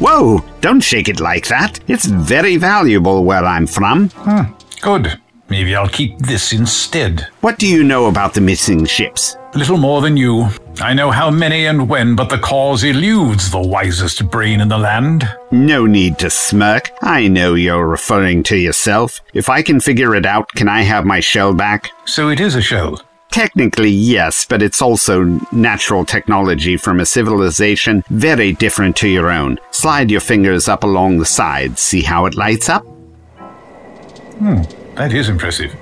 Whoa, 0.01 0.45
don't 0.61 0.81
shake 0.81 1.09
it 1.09 1.21
like 1.21 1.47
that. 1.47 1.79
It's 1.87 2.07
very 2.07 2.57
valuable 2.57 3.23
where 3.23 3.45
I'm 3.45 3.69
from. 3.69 4.09
Hmm. 4.09 4.53
Good. 4.83 5.21
Maybe 5.49 5.77
I'll 5.77 5.89
keep 5.89 6.19
this 6.19 6.53
instead. 6.53 7.29
What 7.41 7.59
do 7.59 7.67
you 7.67 7.85
know 7.85 8.07
about 8.07 8.35
the 8.35 8.41
missing 8.41 8.87
ships? 8.87 9.37
Little 9.55 9.77
more 9.77 10.01
than 10.01 10.17
you. 10.17 10.49
I 10.81 10.95
know 10.95 11.11
how 11.11 11.31
many 11.31 11.67
and 11.67 11.89
when, 11.89 12.17
but 12.17 12.29
the 12.29 12.39
cause 12.39 12.83
eludes 12.83 13.51
the 13.51 13.61
wisest 13.61 14.29
brain 14.31 14.61
in 14.61 14.69
the 14.69 14.79
land. 14.79 15.29
No 15.53 15.87
need 15.87 16.19
to 16.19 16.31
smirk. 16.31 16.91
I 17.03 17.29
know 17.29 17.55
you're 17.55 17.87
referring 17.87 18.43
to 18.45 18.57
yourself. 18.57 19.21
If 19.33 19.49
I 19.49 19.63
can 19.63 19.79
figure 19.81 20.15
it 20.17 20.27
out, 20.27 20.49
can 20.57 20.69
I 20.69 20.83
have 20.83 21.05
my 21.05 21.21
shell 21.21 21.55
back? 21.55 21.91
So 22.05 22.31
it 22.31 22.41
is 22.41 22.57
a 22.57 22.63
shell. 22.63 23.01
Technically, 23.31 23.91
yes, 23.91 24.47
but 24.47 24.63
it's 24.63 24.81
also 24.81 25.25
natural 25.53 26.05
technology 26.05 26.77
from 26.77 27.01
a 27.01 27.07
civilization 27.07 28.03
very 28.09 28.53
different 28.53 28.97
to 28.97 29.09
your 29.09 29.31
own. 29.31 29.59
Slide 29.73 30.11
your 30.11 30.21
fingers 30.21 30.69
up 30.69 30.85
along 30.85 31.19
the 31.19 31.27
sides. 31.27 31.81
See 31.81 32.03
how 32.03 32.27
it 32.27 32.35
lights 32.35 32.69
up? 32.69 32.83
Hmm. 34.39 34.63
That 34.97 35.13
is 35.13 35.29
impressive. 35.29 35.75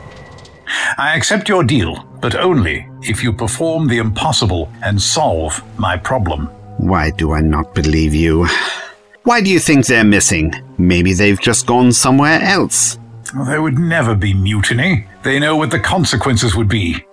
I 0.97 1.17
accept 1.17 1.49
your 1.49 1.65
deal, 1.65 2.05
but 2.21 2.35
only 2.35 2.89
if 3.03 3.23
you 3.23 3.33
perform 3.33 3.89
the 3.89 3.99
impossible 3.99 4.71
and 4.83 5.01
solve 5.01 5.63
my 5.79 5.97
problem. 5.97 6.47
Why 6.79 7.11
do 7.11 7.33
I 7.33 7.41
not 7.41 7.75
believe 7.75 8.15
you? 8.15 8.47
Why 9.25 9.41
do 9.41 9.51
you 9.51 9.61
think 9.61 9.87
they're 9.87 10.05
missing? 10.05 10.55
Maybe 10.79 11.13
they've 11.13 11.41
just 11.41 11.67
gone 11.67 11.93
somewhere 11.93 12.41
else. 12.43 12.99
There 13.47 13.63
would 13.63 13.79
never 13.79 14.15
be 14.15 14.35
mutiny. 14.35 15.07
They 15.23 15.39
know 15.39 15.57
what 15.57 15.71
the 15.71 15.79
consequences 15.81 16.57
would 16.57 16.69
be. 16.69 17.05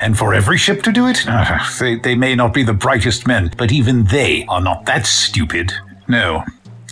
And 0.00 0.18
for 0.18 0.34
every 0.34 0.58
ship 0.58 0.82
to 0.82 0.92
do 0.92 1.06
it? 1.08 1.24
Uh, 1.28 1.58
they, 1.80 1.96
they 1.96 2.14
may 2.14 2.34
not 2.34 2.54
be 2.54 2.62
the 2.62 2.72
brightest 2.72 3.26
men, 3.26 3.52
but 3.56 3.70
even 3.72 4.04
they 4.04 4.44
are 4.48 4.60
not 4.60 4.86
that 4.86 5.06
stupid. 5.06 5.72
No. 6.08 6.44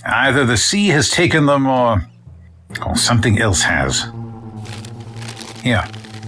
Either 0.05 0.45
the 0.45 0.57
sea 0.57 0.89
has 0.89 1.09
taken 1.09 1.47
them 1.47 1.67
or. 1.67 2.07
or 2.87 2.97
something 2.97 3.41
else 3.41 3.63
has. 3.63 4.07
Here, 5.63 5.85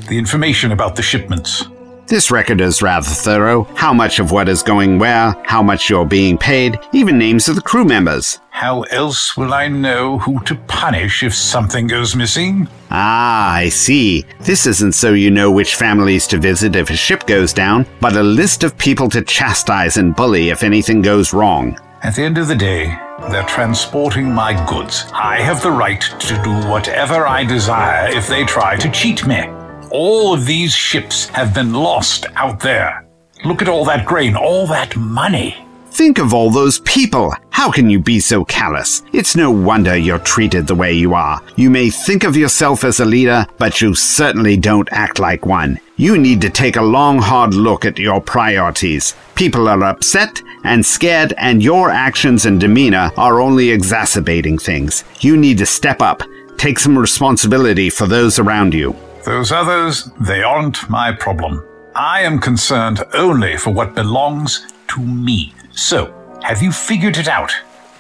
the 0.09 0.19
information 0.19 0.73
about 0.73 0.97
the 0.97 1.03
shipments. 1.03 1.65
This 2.07 2.31
record 2.31 2.61
is 2.61 2.83
rather 2.83 3.09
thorough. 3.09 3.65
How 3.75 3.95
much 3.95 4.19
of 4.19 4.33
what 4.33 4.49
is 4.49 4.63
going 4.63 4.99
where, 4.99 5.35
how 5.45 5.63
much 5.63 5.89
you're 5.89 6.05
being 6.05 6.37
paid, 6.37 6.79
even 6.93 7.17
names 7.17 7.49
of 7.49 7.55
the 7.55 7.63
crew 7.63 7.87
members. 7.87 8.39
How 8.51 8.83
else 8.83 9.35
will 9.35 9.55
I 9.55 9.69
know 9.69 10.19
who 10.19 10.41
to 10.41 10.55
punish 10.55 11.23
if 11.23 11.35
something 11.35 11.87
goes 11.87 12.15
missing? 12.15 12.69
Ah, 12.91 13.55
I 13.55 13.71
see. 13.71 14.27
This 14.41 14.67
isn't 14.67 14.93
so 14.93 15.15
you 15.15 15.31
know 15.31 15.51
which 15.51 15.77
families 15.77 16.27
to 16.27 16.39
visit 16.39 16.77
if 16.77 16.91
a 16.91 16.97
ship 16.97 17.27
goes 17.27 17.55
down, 17.55 17.87
but 18.01 18.17
a 18.17 18.23
list 18.23 18.63
of 18.63 18.77
people 18.77 19.09
to 19.09 19.23
chastise 19.23 19.97
and 19.97 20.15
bully 20.15 20.51
if 20.51 20.63
anything 20.63 21.01
goes 21.01 21.33
wrong. 21.33 21.79
At 22.03 22.17
the 22.17 22.23
end 22.25 22.37
of 22.37 22.49
the 22.49 22.57
day, 22.57 22.95
they're 23.31 23.47
transporting 23.47 24.33
my 24.33 24.53
goods. 24.67 25.05
I 25.13 25.41
have 25.41 25.63
the 25.63 25.71
right 25.71 26.01
to 26.01 26.43
do 26.43 26.53
whatever 26.69 27.27
I 27.27 27.45
desire 27.45 28.09
if 28.11 28.27
they 28.29 28.45
try 28.45 28.77
to 28.77 28.91
cheat 28.91 29.27
me. 29.27 29.49
All 29.91 30.33
of 30.33 30.47
these 30.47 30.73
ships 30.73 31.29
have 31.29 31.55
been 31.55 31.73
lost 31.73 32.27
out 32.35 32.61
there. 32.61 33.07
Look 33.45 33.61
at 33.61 33.69
all 33.69 33.85
that 33.87 34.07
grain, 34.07 34.37
all 34.37 34.67
that 34.69 34.97
money. 34.97 35.57
Think 35.93 36.19
of 36.19 36.33
all 36.33 36.51
those 36.51 36.81
people. 36.81 37.35
How 37.51 37.71
can 37.71 37.91
you 37.91 38.01
be 38.01 38.19
so 38.19 38.47
callous? 38.47 39.03
It's 39.13 39.37
no 39.37 39.51
wonder 39.51 39.95
you're 39.95 40.19
treated 40.21 40.67
the 40.67 40.75
way 40.75 40.95
you 40.95 41.13
are. 41.13 41.43
You 41.57 41.69
may 41.69 41.91
think 41.91 42.25
of 42.25 42.35
yourself 42.35 42.83
as 42.83 43.01
a 43.01 43.05
leader, 43.05 43.47
but 43.59 43.83
you 43.83 43.95
certainly 43.95 44.57
don't 44.57 44.89
act 44.91 45.19
like 45.19 45.45
one. 45.45 45.79
You 45.97 46.17
need 46.17 46.41
to 46.41 46.49
take 46.49 46.77
a 46.77 46.83
long, 46.83 47.19
hard 47.19 47.53
look 47.53 47.85
at 47.85 47.99
your 47.99 48.23
priorities. 48.23 49.15
People 49.35 49.69
are 49.69 49.85
upset 49.85 50.41
and 50.65 50.85
scared, 50.85 51.35
and 51.37 51.63
your 51.63 51.91
actions 51.91 52.47
and 52.47 52.59
demeanor 52.59 53.11
are 53.19 53.39
only 53.39 53.69
exacerbating 53.69 54.57
things. 54.57 55.05
You 55.21 55.37
need 55.37 55.59
to 55.59 55.67
step 55.67 56.01
up, 56.01 56.23
take 56.57 56.79
some 56.79 56.99
responsibility 56.99 57.91
for 57.91 58.07
those 58.07 58.39
around 58.39 58.73
you. 58.73 58.97
Those 59.27 59.53
others, 59.53 60.11
they 60.19 60.43
aren't 60.43 60.89
my 60.89 61.13
problem. 61.13 61.63
I 61.95 62.23
am 62.23 62.41
concerned 62.41 63.03
only 63.13 63.59
for 63.59 63.71
what 63.75 63.95
belongs 63.95 64.67
to 64.95 65.01
me. 65.03 65.53
So, 65.75 66.13
have 66.43 66.63
you 66.63 66.73
figured 66.73 67.17
it 67.19 67.29
out? 67.29 67.53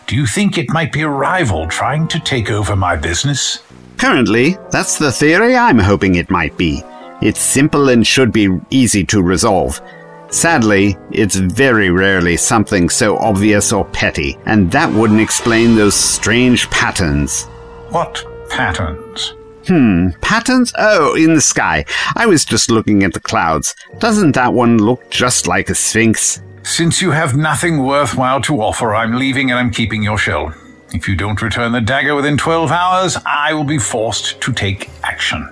Do 0.07 0.17
you 0.17 0.27
think 0.27 0.59
it 0.59 0.71
might 0.71 0.93
be 0.93 1.03
a 1.03 1.09
rival 1.09 1.67
trying 1.69 2.09
to 2.09 2.21
take 2.21 2.51
over 2.51 2.77
my 2.77 2.97
business? 2.97 3.63
Currently, 3.97 4.57
that's 4.71 4.99
the 4.99 5.13
theory 5.13 5.57
I'm 5.57 5.79
hoping 5.79 6.17
it 6.17 6.31
might 6.31 6.57
be. 6.57 6.83
It's 7.23 7.41
simple 7.41 7.89
and 7.89 8.07
should 8.07 8.33
be 8.33 8.49
easy 8.71 9.05
to 9.07 9.23
resolve. 9.23 9.81
Sadly, 10.29 10.97
it's 11.13 11.37
very 11.37 11.91
rarely 11.91 12.37
something 12.37 12.89
so 12.89 13.17
obvious 13.19 13.73
or 13.73 13.85
petty, 13.85 14.39
and 14.47 14.71
that 14.73 14.93
wouldn't 14.93 15.21
explain 15.21 15.77
those 15.77 15.95
strange 15.95 16.69
patterns. 16.71 17.45
What 17.91 18.25
patterns? 18.51 19.35
Hmm, 19.69 20.09
patterns? 20.21 20.73
Oh, 20.77 21.15
in 21.15 21.35
the 21.35 21.41
sky. 21.41 21.85
I 22.17 22.27
was 22.27 22.45
just 22.45 22.71
looking 22.71 23.05
at 23.05 23.13
the 23.13 23.21
clouds. 23.21 23.77
Doesn't 23.99 24.33
that 24.33 24.53
one 24.53 24.79
look 24.79 25.09
just 25.11 25.47
like 25.47 25.71
a 25.71 25.75
sphinx? 25.75 26.43
Since 26.63 27.03
you 27.03 27.11
have 27.11 27.37
nothing 27.37 27.83
worthwhile 27.83 28.41
to 28.43 28.63
offer, 28.63 28.95
I'm 28.95 29.15
leaving 29.15 29.51
and 29.51 29.59
I'm 29.59 29.71
keeping 29.71 30.03
your 30.03 30.17
shell. 30.17 30.55
If 30.95 31.09
you 31.09 31.17
don't 31.17 31.41
return 31.43 31.73
the 31.73 31.81
dagger 31.81 32.15
within 32.15 32.37
12 32.37 32.71
hours, 32.71 33.17
I 33.27 33.53
will 33.53 33.65
be 33.65 33.79
forced 33.79 34.41
to 34.43 34.53
take 34.53 34.89
action. 35.03 35.45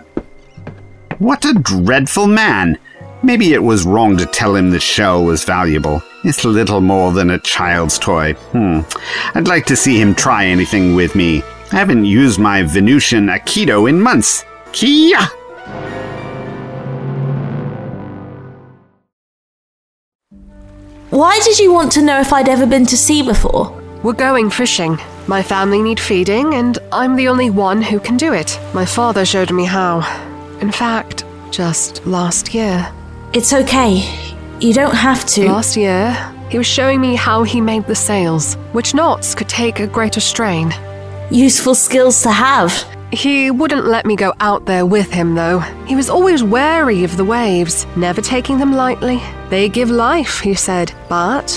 What 1.18 1.44
a 1.44 1.54
dreadful 1.54 2.26
man! 2.26 2.78
Maybe 3.22 3.52
it 3.52 3.62
was 3.62 3.84
wrong 3.84 4.16
to 4.16 4.24
tell 4.24 4.54
him 4.54 4.70
the 4.70 4.80
shell 4.80 5.24
was 5.24 5.44
valuable. 5.44 6.02
It's 6.24 6.44
little 6.44 6.80
more 6.80 7.12
than 7.12 7.30
a 7.30 7.38
child's 7.40 7.98
toy. 7.98 8.32
Hmm. 8.52 8.80
I'd 9.34 9.48
like 9.48 9.66
to 9.66 9.76
see 9.76 10.00
him 10.00 10.14
try 10.14 10.46
anything 10.46 10.94
with 10.94 11.14
me. 11.14 11.42
I 11.72 11.76
haven't 11.76 12.04
used 12.04 12.38
my 12.38 12.62
Venusian 12.62 13.26
Aikido 13.26 13.88
in 13.88 14.00
months. 14.00 14.44
Kia! 14.72 15.18
Why 21.20 21.38
did 21.44 21.58
you 21.58 21.70
want 21.70 21.92
to 21.92 22.02
know 22.02 22.18
if 22.18 22.32
I'd 22.32 22.48
ever 22.48 22.64
been 22.64 22.86
to 22.86 22.96
sea 22.96 23.20
before? 23.20 23.78
We're 24.02 24.14
going 24.14 24.48
fishing. 24.48 24.98
My 25.26 25.42
family 25.42 25.82
need 25.82 26.00
feeding, 26.00 26.54
and 26.54 26.78
I'm 26.92 27.14
the 27.14 27.28
only 27.28 27.50
one 27.50 27.82
who 27.82 28.00
can 28.00 28.16
do 28.16 28.32
it. 28.32 28.58
My 28.72 28.86
father 28.86 29.26
showed 29.26 29.52
me 29.52 29.66
how. 29.66 29.98
In 30.62 30.72
fact, 30.72 31.26
just 31.50 32.06
last 32.06 32.54
year. 32.54 32.90
It's 33.34 33.52
okay. 33.52 34.02
You 34.60 34.72
don't 34.72 34.94
have 34.94 35.26
to. 35.34 35.44
Last 35.44 35.76
year, 35.76 36.16
he 36.48 36.56
was 36.56 36.66
showing 36.66 37.02
me 37.02 37.16
how 37.16 37.42
he 37.42 37.60
made 37.60 37.86
the 37.86 37.94
sails, 37.94 38.54
which 38.72 38.94
knots 38.94 39.34
could 39.34 39.50
take 39.50 39.78
a 39.78 39.86
greater 39.86 40.20
strain. 40.20 40.72
Useful 41.30 41.74
skills 41.74 42.22
to 42.22 42.30
have. 42.30 42.72
He 43.12 43.50
wouldn't 43.50 43.86
let 43.86 44.06
me 44.06 44.14
go 44.14 44.32
out 44.38 44.66
there 44.66 44.86
with 44.86 45.10
him, 45.10 45.34
though. 45.34 45.58
He 45.86 45.96
was 45.96 46.08
always 46.08 46.44
wary 46.44 47.02
of 47.02 47.16
the 47.16 47.24
waves, 47.24 47.84
never 47.96 48.20
taking 48.20 48.58
them 48.58 48.72
lightly. 48.72 49.20
They 49.48 49.68
give 49.68 49.90
life, 49.90 50.40
he 50.40 50.54
said, 50.54 50.92
but 51.08 51.48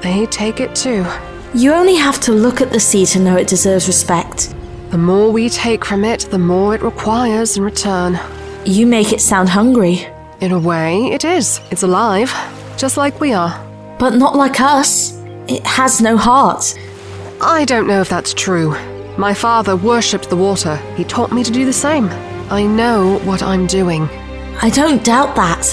they 0.00 0.26
take 0.26 0.58
it 0.58 0.74
too. 0.74 1.06
You 1.54 1.72
only 1.72 1.94
have 1.94 2.20
to 2.22 2.32
look 2.32 2.60
at 2.60 2.72
the 2.72 2.80
sea 2.80 3.06
to 3.06 3.20
know 3.20 3.36
it 3.36 3.46
deserves 3.46 3.86
respect. 3.86 4.52
The 4.90 4.98
more 4.98 5.30
we 5.30 5.48
take 5.48 5.84
from 5.84 6.04
it, 6.04 6.22
the 6.30 6.38
more 6.38 6.74
it 6.74 6.82
requires 6.82 7.56
in 7.56 7.62
return. 7.62 8.18
You 8.64 8.86
make 8.86 9.12
it 9.12 9.20
sound 9.20 9.48
hungry. 9.48 10.08
In 10.40 10.52
a 10.52 10.58
way, 10.58 11.06
it 11.12 11.24
is. 11.24 11.60
It's 11.70 11.84
alive, 11.84 12.32
just 12.76 12.96
like 12.96 13.20
we 13.20 13.32
are. 13.32 13.64
But 13.98 14.14
not 14.14 14.34
like 14.34 14.60
us. 14.60 15.16
It 15.48 15.64
has 15.64 16.02
no 16.02 16.16
heart. 16.16 16.78
I 17.40 17.64
don't 17.64 17.86
know 17.86 18.00
if 18.00 18.08
that's 18.08 18.34
true. 18.34 18.74
My 19.18 19.32
father 19.32 19.76
worshipped 19.76 20.28
the 20.28 20.36
water. 20.36 20.76
He 20.96 21.04
taught 21.04 21.32
me 21.32 21.42
to 21.42 21.50
do 21.50 21.64
the 21.64 21.72
same. 21.72 22.08
I 22.50 22.64
know 22.64 23.18
what 23.20 23.42
I'm 23.42 23.66
doing. 23.66 24.08
I 24.62 24.70
don't 24.70 25.04
doubt 25.04 25.34
that. 25.36 25.64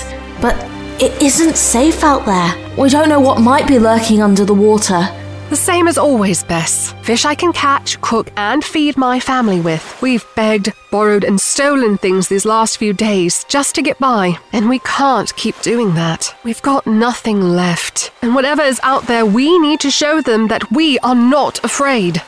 But 0.41 0.55
it 1.01 1.21
isn't 1.21 1.57
safe 1.57 2.03
out 2.03 2.25
there. 2.25 2.75
We 2.77 2.89
don't 2.89 3.09
know 3.09 3.19
what 3.19 3.41
might 3.41 3.67
be 3.67 3.79
lurking 3.79 4.21
under 4.21 4.45
the 4.45 4.53
water. 4.53 5.09
The 5.49 5.57
same 5.57 5.87
as 5.87 5.97
always, 5.97 6.43
Bess. 6.43 6.93
Fish 7.03 7.25
I 7.25 7.35
can 7.35 7.51
catch, 7.51 7.99
cook, 8.01 8.31
and 8.37 8.63
feed 8.63 8.97
my 8.97 9.19
family 9.19 9.59
with. 9.59 10.01
We've 10.01 10.25
begged, 10.35 10.73
borrowed, 10.89 11.23
and 11.23 11.39
stolen 11.39 11.97
things 11.97 12.27
these 12.27 12.45
last 12.45 12.77
few 12.77 12.93
days 12.93 13.43
just 13.49 13.75
to 13.75 13.81
get 13.81 13.99
by, 13.99 14.39
and 14.51 14.69
we 14.69 14.79
can't 14.79 15.35
keep 15.35 15.59
doing 15.61 15.93
that. 15.95 16.33
We've 16.43 16.61
got 16.61 16.87
nothing 16.87 17.41
left. 17.41 18.11
And 18.21 18.33
whatever 18.33 18.63
is 18.63 18.79
out 18.83 19.05
there, 19.05 19.25
we 19.25 19.59
need 19.59 19.81
to 19.81 19.91
show 19.91 20.21
them 20.21 20.47
that 20.47 20.71
we 20.71 20.97
are 20.99 21.13
not 21.13 21.63
afraid. 21.63 22.21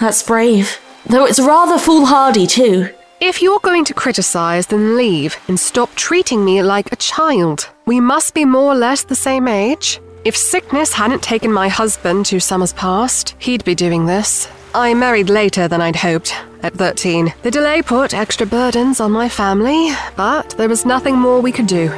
That's 0.00 0.22
brave. 0.22 0.78
Though 1.06 1.24
it's 1.24 1.40
rather 1.40 1.78
foolhardy, 1.78 2.46
too. 2.46 2.90
If 3.20 3.42
you're 3.42 3.58
going 3.60 3.84
to 3.86 3.94
criticize, 3.94 4.68
then 4.68 4.96
leave 4.96 5.36
and 5.48 5.58
stop 5.58 5.92
treating 5.96 6.44
me 6.44 6.62
like 6.62 6.92
a 6.92 6.96
child. 6.96 7.68
We 7.84 7.98
must 7.98 8.32
be 8.32 8.44
more 8.44 8.72
or 8.72 8.76
less 8.76 9.02
the 9.02 9.16
same 9.16 9.48
age. 9.48 10.00
If 10.24 10.36
sickness 10.36 10.92
hadn't 10.92 11.22
taken 11.22 11.52
my 11.52 11.68
husband 11.68 12.26
two 12.26 12.38
summers 12.38 12.72
past, 12.74 13.34
he'd 13.40 13.64
be 13.64 13.74
doing 13.74 14.06
this. 14.06 14.48
I 14.74 14.94
married 14.94 15.30
later 15.30 15.66
than 15.66 15.80
I'd 15.80 15.96
hoped, 15.96 16.32
at 16.62 16.74
13. 16.74 17.34
The 17.42 17.50
delay 17.50 17.82
put 17.82 18.14
extra 18.14 18.46
burdens 18.46 19.00
on 19.00 19.10
my 19.10 19.28
family, 19.28 19.90
but 20.14 20.50
there 20.50 20.68
was 20.68 20.84
nothing 20.84 21.16
more 21.16 21.40
we 21.40 21.50
could 21.50 21.66
do. 21.66 21.88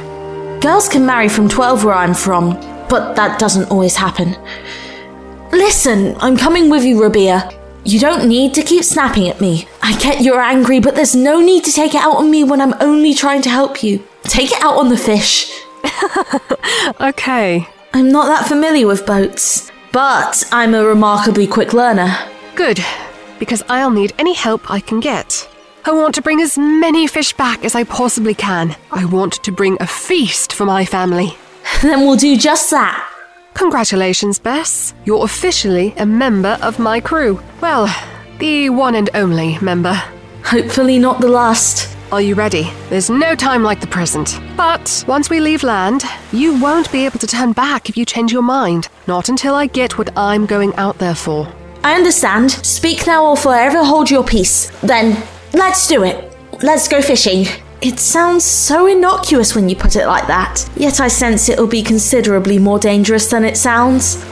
Girls 0.59 0.89
can 0.89 1.05
marry 1.05 1.29
from 1.29 1.49
12 1.49 1.83
where 1.83 1.93
I'm 1.93 2.15
from, 2.15 2.53
but 2.89 3.15
that 3.15 3.37
doesn't 3.37 3.69
always 3.69 3.95
happen. 3.95 4.35
Listen, 5.51 6.15
I'm 6.19 6.37
coming 6.37 6.69
with 6.69 6.83
you, 6.83 6.95
Rabiah. 6.99 7.60
You 7.83 7.99
don't 7.99 8.27
need 8.27 8.53
to 8.53 8.61
keep 8.61 8.83
snapping 8.83 9.27
at 9.27 9.41
me. 9.41 9.67
I 9.81 9.97
get 9.97 10.21
you're 10.21 10.39
angry, 10.39 10.79
but 10.79 10.95
there's 10.95 11.15
no 11.15 11.39
need 11.41 11.63
to 11.65 11.71
take 11.71 11.95
it 11.95 12.01
out 12.01 12.17
on 12.17 12.29
me 12.29 12.43
when 12.43 12.61
I'm 12.61 12.75
only 12.79 13.13
trying 13.13 13.41
to 13.43 13.49
help 13.49 13.81
you. 13.83 14.03
Take 14.23 14.51
it 14.51 14.61
out 14.63 14.77
on 14.77 14.89
the 14.89 14.97
fish. 14.97 15.51
Okay, 16.99 17.67
I'm 17.93 18.11
not 18.11 18.27
that 18.27 18.47
familiar 18.47 18.87
with 18.87 19.05
boats, 19.05 19.71
but 19.91 20.43
I'm 20.51 20.73
a 20.73 20.85
remarkably 20.85 21.47
quick 21.47 21.73
learner. 21.73 22.15
good, 22.55 22.79
because 23.39 23.63
I'll 23.67 23.91
need 23.91 24.13
any 24.19 24.33
help 24.33 24.69
I 24.69 24.79
can 24.79 24.99
get. 24.99 25.47
I 25.85 25.91
want 25.91 26.13
to 26.15 26.21
bring 26.21 26.39
as 26.41 26.57
many 26.57 27.07
fish 27.07 27.33
back 27.33 27.65
as 27.65 27.73
I 27.75 27.83
possibly 27.83 28.33
can. 28.35 28.75
I 28.91 29.05
want 29.05 29.33
to 29.43 29.51
bring 29.51 29.77
a 29.79 29.87
feast 29.87 30.53
for 30.53 30.65
my 30.65 30.85
family. 30.85 31.35
Then 31.81 32.01
we'll 32.01 32.17
do 32.17 32.37
just 32.37 32.69
that. 32.71 33.07
Congratulations, 33.53 34.39
Bess. 34.39 34.93
You're 35.05 35.23
officially 35.23 35.93
a 35.97 36.05
member 36.05 36.57
of 36.61 36.79
my 36.79 36.99
crew. 36.99 37.41
Well, 37.61 37.87
the 38.39 38.69
one 38.69 38.95
and 38.95 39.09
only 39.13 39.57
member. 39.59 39.93
Hopefully, 40.43 40.97
not 40.99 41.21
the 41.21 41.27
last. 41.27 41.95
Are 42.11 42.21
you 42.21 42.35
ready? 42.35 42.69
There's 42.89 43.09
no 43.09 43.35
time 43.35 43.63
like 43.63 43.79
the 43.79 43.87
present. 43.87 44.39
But 44.57 45.05
once 45.07 45.29
we 45.29 45.39
leave 45.39 45.63
land, 45.63 46.03
you 46.33 46.59
won't 46.59 46.91
be 46.91 47.05
able 47.05 47.19
to 47.19 47.27
turn 47.27 47.53
back 47.53 47.87
if 47.87 47.95
you 47.95 48.03
change 48.05 48.33
your 48.33 48.41
mind. 48.41 48.89
Not 49.07 49.29
until 49.29 49.55
I 49.55 49.67
get 49.67 49.97
what 49.97 50.09
I'm 50.17 50.45
going 50.45 50.75
out 50.75 50.97
there 50.97 51.15
for. 51.15 51.47
I 51.83 51.95
understand. 51.95 52.51
Speak 52.51 53.07
now 53.07 53.25
or 53.25 53.37
forever 53.37 53.83
hold 53.83 54.11
your 54.11 54.23
peace. 54.23 54.69
Then, 54.81 55.23
let's 55.53 55.87
do 55.87 56.03
it. 56.03 56.35
Let's 56.61 56.87
go 56.87 57.01
fishing. 57.01 57.45
It 57.81 57.99
sounds 57.99 58.45
so 58.45 58.85
innocuous 58.85 59.55
when 59.55 59.67
you 59.67 59.75
put 59.75 59.95
it 59.95 60.05
like 60.05 60.27
that, 60.27 60.69
yet 60.75 60.99
I 60.99 61.07
sense 61.07 61.49
it'll 61.49 61.65
be 61.65 61.81
considerably 61.81 62.59
more 62.59 62.77
dangerous 62.77 63.27
than 63.27 63.43
it 63.43 63.57
sounds. 63.57 64.23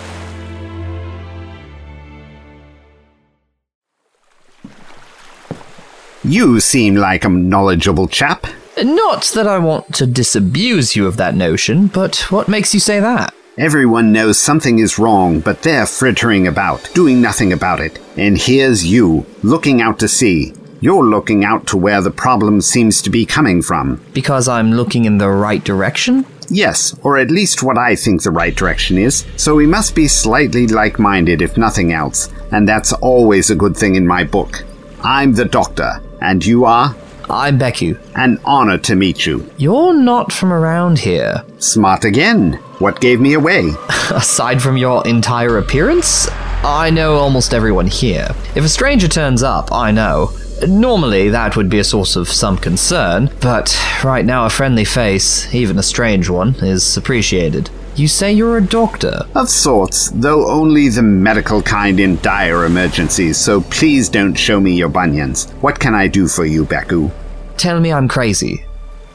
You 6.24 6.60
seem 6.60 6.94
like 6.94 7.26
a 7.26 7.30
knowledgeable 7.30 8.08
chap. 8.08 8.46
Not 8.84 9.24
that 9.34 9.48
I 9.48 9.58
want 9.58 9.96
to 9.96 10.06
disabuse 10.06 10.96
you 10.96 11.08
of 11.08 11.18
that 11.18 11.34
notion, 11.34 11.88
but 11.88 12.18
what 12.30 12.48
makes 12.48 12.76
you 12.76 12.80
say 12.80 13.00
that? 13.00 13.34
Everyone 13.58 14.14
knows 14.14 14.38
something 14.38 14.78
is 14.78 15.00
wrong, 15.00 15.40
but 15.40 15.64
they're 15.64 15.88
frittering 15.88 16.46
about, 16.46 16.88
doing 16.94 17.20
nothing 17.20 17.52
about 17.52 17.80
it. 17.80 18.00
And 18.16 18.38
here's 18.38 18.86
you, 18.86 19.26
looking 19.42 19.82
out 19.82 19.98
to 20.00 20.08
sea. 20.08 20.54
You're 20.82 21.04
looking 21.04 21.44
out 21.44 21.68
to 21.68 21.78
where 21.78 22.02
the 22.02 22.10
problem 22.12 22.62
seems 22.62 23.02
to 23.02 23.10
be 23.10 23.26
coming 23.26 23.62
from. 23.62 24.02
Because 24.14 24.48
I'm 24.48 24.72
looking 24.72 25.04
in 25.04 25.18
the 25.18 25.30
right 25.30 25.62
direction? 25.62 26.26
Yes, 26.50 26.98
or 27.04 27.18
at 27.18 27.30
least 27.30 27.64
what 27.64 27.78
I 27.78 27.96
think 27.96 28.24
the 28.24 28.32
right 28.32 28.56
direction 28.56 28.98
is, 28.98 29.26
so 29.36 29.56
we 29.56 29.68
must 29.68 29.94
be 29.94 30.08
slightly 30.08 30.68
like 30.68 30.98
minded 30.98 31.42
if 31.42 31.58
nothing 31.58 31.92
else, 31.92 32.30
and 32.52 32.68
that's 32.68 32.94
always 32.94 33.50
a 33.50 33.56
good 33.56 33.76
thing 33.76 33.96
in 33.96 34.08
my 34.08 34.24
book. 34.24 34.64
I'm 35.04 35.34
the 35.34 35.44
doctor, 35.44 36.02
and 36.22 36.46
you 36.46 36.64
are? 36.64 36.96
I'm 37.30 37.60
Beku. 37.60 38.00
An 38.16 38.40
honor 38.46 38.78
to 38.80 38.96
meet 38.96 39.26
you. 39.26 39.48
You're 39.58 39.94
not 39.94 40.32
from 40.32 40.54
around 40.54 41.00
here. 41.00 41.44
Smart 41.60 42.06
again. 42.06 42.54
What 42.80 43.02
gave 43.02 43.20
me 43.20 43.34
away? 43.34 43.74
Aside 44.12 44.62
from 44.62 44.78
your 44.78 45.06
entire 45.06 45.58
appearance, 45.58 46.30
I 46.64 46.90
know 46.90 47.16
almost 47.16 47.54
everyone 47.54 47.88
here. 47.88 48.30
If 48.56 48.64
a 48.64 48.70
stranger 48.70 49.10
turns 49.10 49.44
up, 49.44 49.72
I 49.72 49.92
know. 49.92 50.32
Normally, 50.68 51.30
that 51.30 51.56
would 51.56 51.70
be 51.70 51.80
a 51.80 51.84
source 51.84 52.16
of 52.16 52.28
some 52.28 52.58
concern, 52.58 53.30
but 53.42 53.78
right 54.04 54.26
now, 54.26 54.46
a 54.46 54.50
friendly 54.50 54.86
face, 54.86 55.54
even 55.54 55.78
a 55.78 55.84
strange 55.84 56.30
one, 56.30 56.56
is 56.56 56.98
appreciated. 56.98 57.70
You 57.96 58.08
say 58.08 58.32
you're 58.32 58.58
a 58.58 58.66
doctor? 58.66 59.26
Of 59.36 59.50
sorts, 59.50 60.10
though 60.12 60.50
only 60.50 60.88
the 60.90 61.02
medical 61.02 61.62
kind 61.62 62.00
in 62.00 62.18
dire 62.22 62.66
emergencies, 62.66 63.38
so 63.38 63.62
please 63.62 64.10
don't 64.10 64.36
show 64.36 64.60
me 64.60 64.72
your 64.74 64.90
bunions. 64.90 65.52
What 65.62 65.80
can 65.80 65.94
I 65.96 66.08
do 66.08 66.28
for 66.28 66.46
you, 66.46 66.66
Beku? 66.66 67.12
Tell 67.58 67.80
me 67.80 67.92
I'm 67.92 68.08
crazy. 68.08 68.64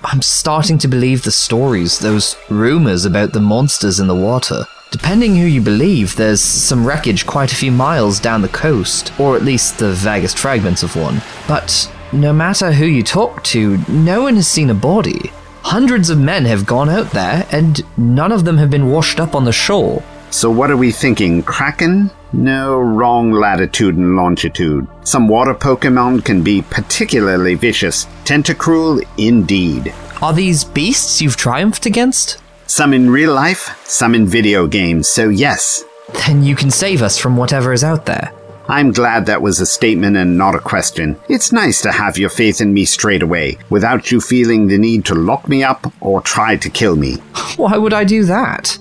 I'm 0.04 0.20
starting 0.20 0.76
to 0.78 0.88
believe 0.88 1.22
the 1.22 1.30
stories, 1.30 1.98
those 1.98 2.36
rumors 2.50 3.06
about 3.06 3.32
the 3.32 3.40
monsters 3.40 3.98
in 3.98 4.06
the 4.06 4.14
water. 4.14 4.66
Depending 4.94 5.34
who 5.34 5.46
you 5.46 5.60
believe, 5.60 6.14
there's 6.14 6.40
some 6.40 6.86
wreckage 6.86 7.26
quite 7.26 7.50
a 7.50 7.56
few 7.56 7.72
miles 7.72 8.20
down 8.20 8.42
the 8.42 8.48
coast, 8.48 9.12
or 9.18 9.34
at 9.34 9.42
least 9.42 9.76
the 9.76 9.92
vaguest 9.92 10.38
fragments 10.38 10.84
of 10.84 10.94
one. 10.94 11.20
But 11.48 11.92
no 12.12 12.32
matter 12.32 12.70
who 12.70 12.86
you 12.86 13.02
talk 13.02 13.42
to, 13.42 13.76
no 13.88 14.22
one 14.22 14.36
has 14.36 14.46
seen 14.46 14.70
a 14.70 14.74
body. 14.74 15.32
Hundreds 15.62 16.10
of 16.10 16.20
men 16.20 16.44
have 16.44 16.64
gone 16.64 16.88
out 16.88 17.10
there, 17.10 17.44
and 17.50 17.82
none 17.98 18.30
of 18.30 18.44
them 18.44 18.56
have 18.56 18.70
been 18.70 18.88
washed 18.88 19.18
up 19.18 19.34
on 19.34 19.44
the 19.44 19.50
shore. 19.52 20.00
So 20.30 20.48
what 20.48 20.70
are 20.70 20.76
we 20.76 20.92
thinking? 20.92 21.42
Kraken? 21.42 22.12
No, 22.32 22.78
wrong 22.78 23.32
latitude 23.32 23.96
and 23.96 24.14
longitude. 24.14 24.86
Some 25.02 25.26
water 25.26 25.54
Pokemon 25.54 26.24
can 26.24 26.44
be 26.44 26.62
particularly 26.62 27.56
vicious. 27.56 28.06
Tentacruel, 28.24 29.04
indeed. 29.18 29.92
Are 30.22 30.32
these 30.32 30.62
beasts 30.62 31.20
you've 31.20 31.36
triumphed 31.36 31.84
against? 31.84 32.40
Some 32.74 32.92
in 32.92 33.08
real 33.08 33.32
life, 33.32 33.80
some 33.88 34.16
in 34.16 34.26
video 34.26 34.66
games, 34.66 35.06
so 35.06 35.28
yes. 35.28 35.84
Then 36.26 36.42
you 36.42 36.56
can 36.56 36.72
save 36.72 37.02
us 37.02 37.16
from 37.16 37.36
whatever 37.36 37.72
is 37.72 37.84
out 37.84 38.04
there. 38.04 38.32
I'm 38.66 38.90
glad 38.90 39.26
that 39.26 39.40
was 39.40 39.60
a 39.60 39.64
statement 39.64 40.16
and 40.16 40.36
not 40.36 40.56
a 40.56 40.58
question. 40.58 41.16
It's 41.28 41.52
nice 41.52 41.80
to 41.82 41.92
have 41.92 42.18
your 42.18 42.30
faith 42.30 42.60
in 42.60 42.74
me 42.74 42.84
straight 42.84 43.22
away, 43.22 43.58
without 43.70 44.10
you 44.10 44.20
feeling 44.20 44.66
the 44.66 44.76
need 44.76 45.04
to 45.04 45.14
lock 45.14 45.48
me 45.48 45.62
up 45.62 45.86
or 46.00 46.20
try 46.20 46.56
to 46.56 46.68
kill 46.68 46.96
me. 46.96 47.14
Why 47.56 47.76
would 47.76 47.94
I 47.94 48.02
do 48.02 48.24
that? 48.24 48.76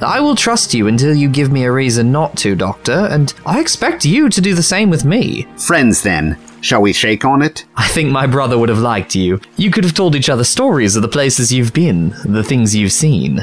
I 0.00 0.20
will 0.20 0.34
trust 0.34 0.72
you 0.72 0.86
until 0.86 1.14
you 1.14 1.28
give 1.28 1.52
me 1.52 1.64
a 1.64 1.72
reason 1.72 2.10
not 2.10 2.34
to, 2.38 2.56
Doctor, 2.56 3.08
and 3.10 3.34
I 3.44 3.60
expect 3.60 4.06
you 4.06 4.30
to 4.30 4.40
do 4.40 4.54
the 4.54 4.62
same 4.62 4.88
with 4.88 5.04
me. 5.04 5.46
Friends, 5.58 6.00
then. 6.00 6.38
Shall 6.60 6.82
we 6.82 6.92
shake 6.92 7.24
on 7.24 7.42
it? 7.42 7.64
I 7.76 7.88
think 7.88 8.10
my 8.10 8.26
brother 8.26 8.58
would 8.58 8.68
have 8.68 8.78
liked 8.78 9.14
you. 9.14 9.40
You 9.56 9.70
could 9.70 9.84
have 9.84 9.94
told 9.94 10.14
each 10.14 10.28
other 10.28 10.44
stories 10.44 10.96
of 10.96 11.02
the 11.02 11.08
places 11.08 11.52
you've 11.52 11.72
been, 11.72 12.10
the 12.24 12.42
things 12.42 12.74
you've 12.74 12.92
seen. 12.92 13.40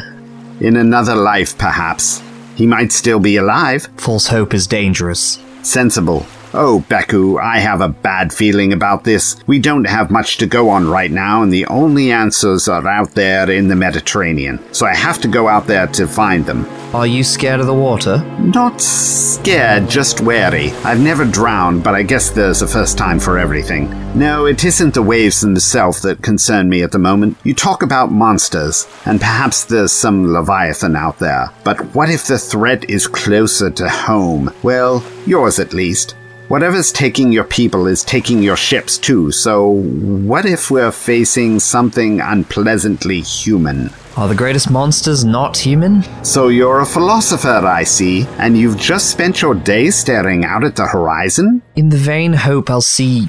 In 0.60 0.76
another 0.76 1.16
life, 1.16 1.58
perhaps. 1.58 2.22
He 2.56 2.68
might 2.68 2.92
still 2.92 3.20
be 3.20 3.38
alive. 3.38 3.88
False 3.98 4.28
hope 4.28 4.54
is 4.54 4.68
dangerous. 4.68 5.40
Sensible. 5.62 6.26
Oh, 6.58 6.86
Beku, 6.88 7.38
I 7.38 7.60
have 7.60 7.82
a 7.82 7.90
bad 7.90 8.32
feeling 8.32 8.72
about 8.72 9.04
this. 9.04 9.36
We 9.46 9.60
don't 9.60 9.84
have 9.84 10.10
much 10.10 10.38
to 10.38 10.46
go 10.46 10.70
on 10.70 10.88
right 10.88 11.12
now, 11.12 11.44
and 11.44 11.52
the 11.52 11.66
only 11.66 12.14
answers 12.14 12.70
are 12.70 12.88
out 12.88 13.12
there 13.12 13.52
in 13.52 13.68
the 13.68 13.76
Mediterranean. 13.76 14.64
So 14.74 14.86
I 14.86 14.96
have 14.96 15.20
to 15.22 15.28
go 15.28 15.50
out 15.50 15.68
there 15.68 15.88
to 15.88 16.08
find 16.08 16.46
them. 16.46 16.66
Are 16.96 17.06
you 17.06 17.26
scared 17.26 17.60
of 17.60 17.68
the 17.68 17.74
water? 17.74 18.20
Not 18.40 18.80
scared, 18.80 19.90
just 19.90 20.22
wary. 20.22 20.72
I've 20.86 21.02
never 21.02 21.26
drowned, 21.26 21.84
but 21.84 21.94
I 21.94 22.04
guess 22.04 22.30
there's 22.30 22.62
a 22.62 22.68
first 22.70 22.98
time 22.98 23.20
for 23.20 23.38
everything. 23.38 23.90
No, 24.18 24.46
it 24.46 24.64
isn't 24.64 24.94
the 24.94 25.02
waves 25.02 25.42
themselves 25.42 26.04
that 26.04 26.22
concern 26.22 26.70
me 26.70 26.84
at 26.84 26.94
the 26.94 27.00
moment. 27.00 27.36
You 27.44 27.54
talk 27.54 27.84
about 27.84 28.14
monsters, 28.14 28.88
and 29.04 29.20
perhaps 29.20 29.66
there's 29.66 29.92
some 29.92 30.32
Leviathan 30.32 30.96
out 30.96 31.20
there. 31.20 31.52
But 31.66 31.82
what 31.94 32.10
if 32.10 32.28
the 32.28 32.40
threat 32.40 32.90
is 32.90 33.08
closer 33.08 33.70
to 33.72 33.90
home? 33.90 34.54
Well, 34.64 35.04
yours 35.26 35.60
at 35.60 35.74
least. 35.74 36.16
Whatever's 36.48 36.92
taking 36.92 37.32
your 37.32 37.44
people 37.44 37.88
is 37.88 38.04
taking 38.04 38.44
your 38.44 38.56
ships 38.56 39.00
too, 39.00 39.32
so 39.32 39.68
what 39.68 40.46
if 40.46 40.70
we're 40.70 40.92
facing 40.92 41.60
something 41.60 42.22
unpleasantly 42.22 43.22
human? 43.22 43.90
Are 44.16 44.28
the 44.28 44.36
greatest 44.36 44.70
monsters 44.70 45.26
not 45.26 45.58
human? 45.58 46.04
So 46.24 46.50
you're 46.50 46.82
a 46.82 46.86
philosopher, 46.86 47.48
I 47.66 47.84
see, 47.84 48.28
and 48.38 48.56
you've 48.56 48.78
just 48.78 49.10
spent 49.10 49.42
your 49.42 49.56
day 49.56 49.90
staring 49.90 50.46
out 50.46 50.64
at 50.64 50.76
the 50.76 50.86
horizon? 50.86 51.64
In 51.76 51.90
the 51.90 51.98
vain 51.98 52.34
hope 52.34 52.70
I'll 52.70 52.80
see. 52.80 53.28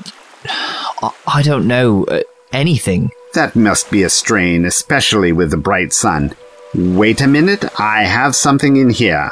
I 1.26 1.40
don't 1.42 1.66
know, 1.66 2.04
uh, 2.04 2.20
anything. 2.52 3.10
That 3.32 3.56
must 3.56 3.90
be 3.90 4.02
a 4.02 4.10
strain, 4.10 4.66
especially 4.66 5.32
with 5.32 5.50
the 5.50 5.56
bright 5.56 5.94
sun. 5.94 6.34
Wait 6.74 7.22
a 7.22 7.26
minute, 7.26 7.64
I 7.80 8.04
have 8.04 8.36
something 8.36 8.76
in 8.76 8.90
here. 8.90 9.30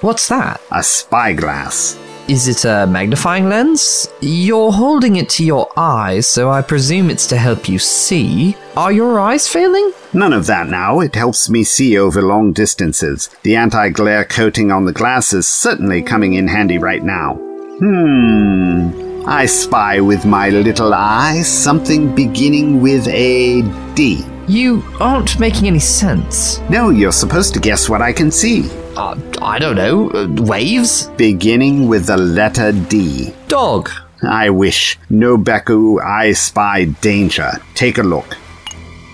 What's 0.00 0.28
that? 0.28 0.60
A 0.70 0.84
spyglass. 0.84 1.98
Is 2.28 2.46
it 2.46 2.66
a 2.66 2.86
magnifying 2.86 3.48
lens? 3.48 4.06
You're 4.20 4.70
holding 4.70 5.16
it 5.16 5.30
to 5.30 5.44
your 5.44 5.66
eyes, 5.78 6.28
so 6.28 6.50
I 6.50 6.60
presume 6.60 7.08
it's 7.08 7.26
to 7.28 7.38
help 7.38 7.70
you 7.70 7.78
see. 7.78 8.54
Are 8.76 8.92
your 8.92 9.18
eyes 9.18 9.48
failing? 9.48 9.92
None 10.12 10.34
of 10.34 10.44
that 10.44 10.68
now. 10.68 11.00
It 11.00 11.14
helps 11.14 11.48
me 11.48 11.64
see 11.64 11.96
over 11.96 12.20
long 12.20 12.52
distances. 12.52 13.30
The 13.44 13.56
anti 13.56 13.88
glare 13.88 14.26
coating 14.26 14.70
on 14.70 14.84
the 14.84 14.92
glass 14.92 15.32
is 15.32 15.48
certainly 15.48 16.02
coming 16.02 16.34
in 16.34 16.48
handy 16.48 16.76
right 16.76 17.02
now. 17.02 17.36
Hmm. 17.78 19.24
I 19.26 19.46
spy 19.46 20.00
with 20.00 20.26
my 20.26 20.50
little 20.50 20.92
eye 20.92 21.40
something 21.40 22.14
beginning 22.14 22.82
with 22.82 23.08
a 23.08 23.62
D. 23.94 24.22
You 24.46 24.82
aren't 25.00 25.40
making 25.40 25.66
any 25.66 25.78
sense. 25.78 26.60
No, 26.68 26.90
you're 26.90 27.10
supposed 27.10 27.54
to 27.54 27.60
guess 27.60 27.88
what 27.88 28.02
I 28.02 28.12
can 28.12 28.30
see. 28.30 28.68
Uh, 28.98 29.16
I 29.40 29.60
don't 29.60 29.76
know. 29.76 30.10
Uh, 30.10 30.26
waves? 30.42 31.06
Beginning 31.10 31.86
with 31.86 32.06
the 32.06 32.16
letter 32.16 32.72
D. 32.72 33.32
Dog. 33.46 33.90
I 34.24 34.50
wish. 34.50 34.98
No, 35.08 35.38
Beku, 35.38 36.02
I 36.04 36.32
spy 36.32 36.86
danger. 36.86 37.52
Take 37.74 37.98
a 37.98 38.02
look. 38.02 38.36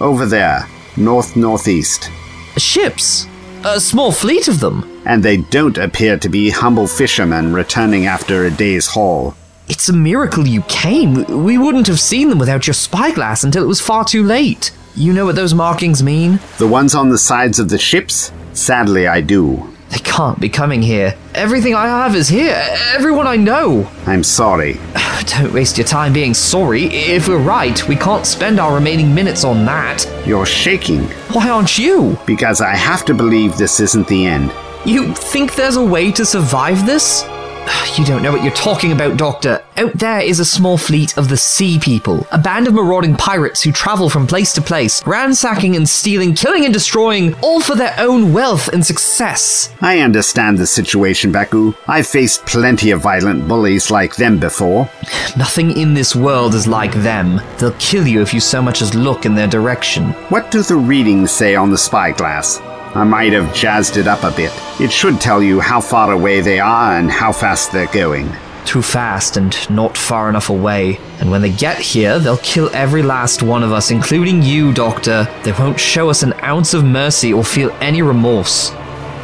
Over 0.00 0.24
there, 0.24 0.66
north 0.96 1.36
northeast. 1.36 2.10
Ships. 2.56 3.26
A 3.64 3.78
small 3.78 4.10
fleet 4.10 4.48
of 4.48 4.60
them. 4.60 5.02
And 5.04 5.22
they 5.22 5.36
don't 5.36 5.76
appear 5.76 6.18
to 6.18 6.30
be 6.30 6.48
humble 6.48 6.86
fishermen 6.86 7.52
returning 7.52 8.06
after 8.06 8.46
a 8.46 8.50
day's 8.50 8.86
haul. 8.86 9.34
It's 9.68 9.90
a 9.90 9.92
miracle 9.92 10.46
you 10.46 10.62
came. 10.62 11.44
We 11.44 11.58
wouldn't 11.58 11.88
have 11.88 12.00
seen 12.00 12.30
them 12.30 12.38
without 12.38 12.66
your 12.66 12.72
spyglass 12.72 13.44
until 13.44 13.62
it 13.62 13.68
was 13.68 13.82
far 13.82 14.06
too 14.06 14.22
late. 14.22 14.70
You 14.96 15.12
know 15.12 15.26
what 15.26 15.36
those 15.36 15.52
markings 15.52 16.02
mean? 16.02 16.40
The 16.56 16.68
ones 16.68 16.94
on 16.94 17.10
the 17.10 17.18
sides 17.18 17.58
of 17.58 17.68
the 17.68 17.78
ships? 17.78 18.32
Sadly, 18.54 19.06
I 19.08 19.20
do. 19.20 19.73
They 19.94 20.00
can't 20.00 20.40
be 20.40 20.48
coming 20.48 20.82
here. 20.82 21.14
Everything 21.36 21.76
I 21.76 21.86
have 21.86 22.16
is 22.16 22.26
here. 22.26 22.60
Everyone 22.92 23.28
I 23.28 23.36
know. 23.36 23.88
I'm 24.06 24.24
sorry. 24.24 24.80
Don't 25.26 25.52
waste 25.54 25.78
your 25.78 25.86
time 25.86 26.12
being 26.12 26.34
sorry. 26.34 26.86
If 26.86 27.28
we're 27.28 27.38
right, 27.38 27.80
we 27.86 27.94
can't 27.94 28.26
spend 28.26 28.58
our 28.58 28.74
remaining 28.74 29.14
minutes 29.14 29.44
on 29.44 29.64
that. 29.66 30.04
You're 30.26 30.46
shaking. 30.46 31.04
Why 31.32 31.48
aren't 31.48 31.78
you? 31.78 32.18
Because 32.26 32.60
I 32.60 32.74
have 32.74 33.04
to 33.04 33.14
believe 33.14 33.56
this 33.56 33.78
isn't 33.78 34.08
the 34.08 34.26
end. 34.26 34.50
You 34.84 35.14
think 35.14 35.54
there's 35.54 35.76
a 35.76 35.84
way 35.84 36.10
to 36.10 36.26
survive 36.26 36.86
this? 36.86 37.22
You 37.96 38.04
don't 38.04 38.22
know 38.22 38.32
what 38.32 38.42
you're 38.42 38.52
talking 38.54 38.90
about, 38.90 39.16
Doctor. 39.16 39.62
Out 39.76 39.92
there 39.96 40.20
is 40.20 40.40
a 40.40 40.44
small 40.44 40.76
fleet 40.76 41.16
of 41.16 41.28
the 41.28 41.36
Sea 41.36 41.78
People, 41.78 42.26
a 42.32 42.38
band 42.38 42.66
of 42.66 42.74
marauding 42.74 43.14
pirates 43.14 43.62
who 43.62 43.70
travel 43.70 44.10
from 44.10 44.26
place 44.26 44.52
to 44.54 44.60
place, 44.60 45.06
ransacking 45.06 45.76
and 45.76 45.88
stealing, 45.88 46.34
killing 46.34 46.64
and 46.64 46.74
destroying, 46.74 47.34
all 47.36 47.60
for 47.60 47.76
their 47.76 47.94
own 47.98 48.32
wealth 48.32 48.66
and 48.66 48.84
success. 48.84 49.72
I 49.80 50.00
understand 50.00 50.58
the 50.58 50.66
situation, 50.66 51.32
Beku. 51.32 51.76
I've 51.86 52.08
faced 52.08 52.44
plenty 52.46 52.90
of 52.90 53.00
violent 53.00 53.46
bullies 53.46 53.92
like 53.92 54.16
them 54.16 54.40
before. 54.40 54.90
Nothing 55.36 55.76
in 55.78 55.94
this 55.94 56.16
world 56.16 56.54
is 56.54 56.66
like 56.66 56.94
them. 56.94 57.40
They'll 57.58 57.76
kill 57.78 58.08
you 58.08 58.22
if 58.22 58.34
you 58.34 58.40
so 58.40 58.60
much 58.60 58.82
as 58.82 58.96
look 58.96 59.24
in 59.24 59.36
their 59.36 59.46
direction. 59.46 60.10
What 60.30 60.50
do 60.50 60.62
the 60.62 60.74
readings 60.74 61.30
say 61.30 61.54
on 61.54 61.70
the 61.70 61.78
spyglass? 61.78 62.60
I 62.94 63.02
might 63.02 63.32
have 63.32 63.52
jazzed 63.52 63.96
it 63.96 64.06
up 64.06 64.22
a 64.22 64.30
bit. 64.30 64.52
It 64.80 64.92
should 64.92 65.20
tell 65.20 65.42
you 65.42 65.58
how 65.58 65.80
far 65.80 66.12
away 66.12 66.40
they 66.40 66.60
are 66.60 66.96
and 66.96 67.10
how 67.10 67.32
fast 67.32 67.72
they're 67.72 67.88
going. 67.88 68.30
Too 68.64 68.82
fast 68.82 69.36
and 69.36 69.68
not 69.68 69.96
far 69.96 70.28
enough 70.28 70.48
away. 70.48 71.00
And 71.18 71.28
when 71.28 71.42
they 71.42 71.50
get 71.50 71.76
here, 71.76 72.20
they'll 72.20 72.36
kill 72.36 72.70
every 72.72 73.02
last 73.02 73.42
one 73.42 73.64
of 73.64 73.72
us, 73.72 73.90
including 73.90 74.42
you, 74.42 74.72
Doctor. 74.72 75.28
They 75.42 75.50
won't 75.50 75.80
show 75.80 76.08
us 76.08 76.22
an 76.22 76.34
ounce 76.34 76.72
of 76.72 76.84
mercy 76.84 77.32
or 77.32 77.42
feel 77.42 77.70
any 77.80 78.00
remorse. 78.00 78.70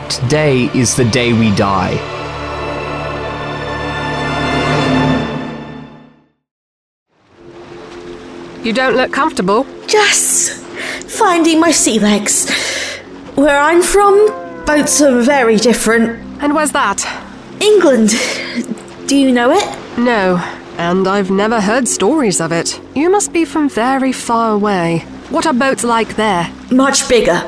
Today 0.08 0.64
is 0.74 0.96
the 0.96 1.04
day 1.04 1.32
we 1.32 1.54
die. 1.54 1.94
You 8.64 8.72
don't 8.72 8.96
look 8.96 9.12
comfortable. 9.12 9.64
Just 9.86 10.60
finding 11.06 11.60
my 11.60 11.70
sea 11.70 12.00
legs. 12.00 12.50
Where 13.40 13.58
I'm 13.58 13.80
from, 13.80 14.26
boats 14.66 15.00
are 15.00 15.22
very 15.22 15.56
different. 15.56 16.20
And 16.42 16.54
where's 16.54 16.72
that? 16.72 17.00
England. 17.58 18.10
Do 19.08 19.16
you 19.16 19.32
know 19.32 19.50
it? 19.50 19.64
No, 19.98 20.36
and 20.76 21.08
I've 21.08 21.30
never 21.30 21.58
heard 21.58 21.88
stories 21.88 22.38
of 22.38 22.52
it. 22.52 22.78
You 22.94 23.08
must 23.08 23.32
be 23.32 23.46
from 23.46 23.70
very 23.70 24.12
far 24.12 24.52
away. 24.52 25.06
What 25.30 25.46
are 25.46 25.54
boats 25.54 25.84
like 25.84 26.16
there? 26.16 26.52
Much 26.70 27.08
bigger. 27.08 27.42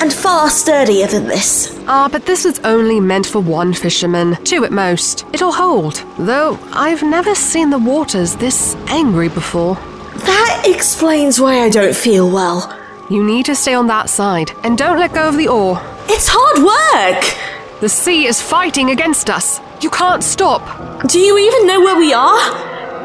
And 0.00 0.12
far 0.12 0.48
sturdier 0.48 1.08
than 1.08 1.24
this. 1.24 1.76
Ah, 1.88 2.08
but 2.08 2.24
this 2.24 2.44
is 2.44 2.60
only 2.60 3.00
meant 3.00 3.26
for 3.26 3.40
one 3.40 3.74
fisherman, 3.74 4.36
two 4.44 4.64
at 4.64 4.70
most. 4.70 5.26
It'll 5.32 5.50
hold. 5.50 6.04
Though 6.20 6.56
I've 6.72 7.02
never 7.02 7.34
seen 7.34 7.70
the 7.70 7.80
waters 7.80 8.36
this 8.36 8.76
angry 8.86 9.28
before. 9.28 9.74
That 9.74 10.62
explains 10.66 11.40
why 11.40 11.62
I 11.64 11.68
don't 11.68 11.96
feel 11.96 12.30
well. 12.30 12.78
You 13.12 13.22
need 13.22 13.44
to 13.44 13.54
stay 13.54 13.74
on 13.74 13.88
that 13.88 14.08
side, 14.08 14.52
and 14.64 14.78
don't 14.78 14.98
let 14.98 15.12
go 15.12 15.28
of 15.28 15.36
the 15.36 15.46
oar. 15.46 15.78
It's 16.08 16.28
hard 16.30 16.64
work! 16.64 17.22
The 17.82 17.88
sea 17.90 18.24
is 18.24 18.40
fighting 18.40 18.88
against 18.88 19.28
us. 19.28 19.60
You 19.82 19.90
can't 19.90 20.24
stop. 20.24 20.62
Do 21.08 21.18
you 21.18 21.36
even 21.36 21.66
know 21.66 21.80
where 21.80 21.98
we 21.98 22.14
are? 22.14 22.40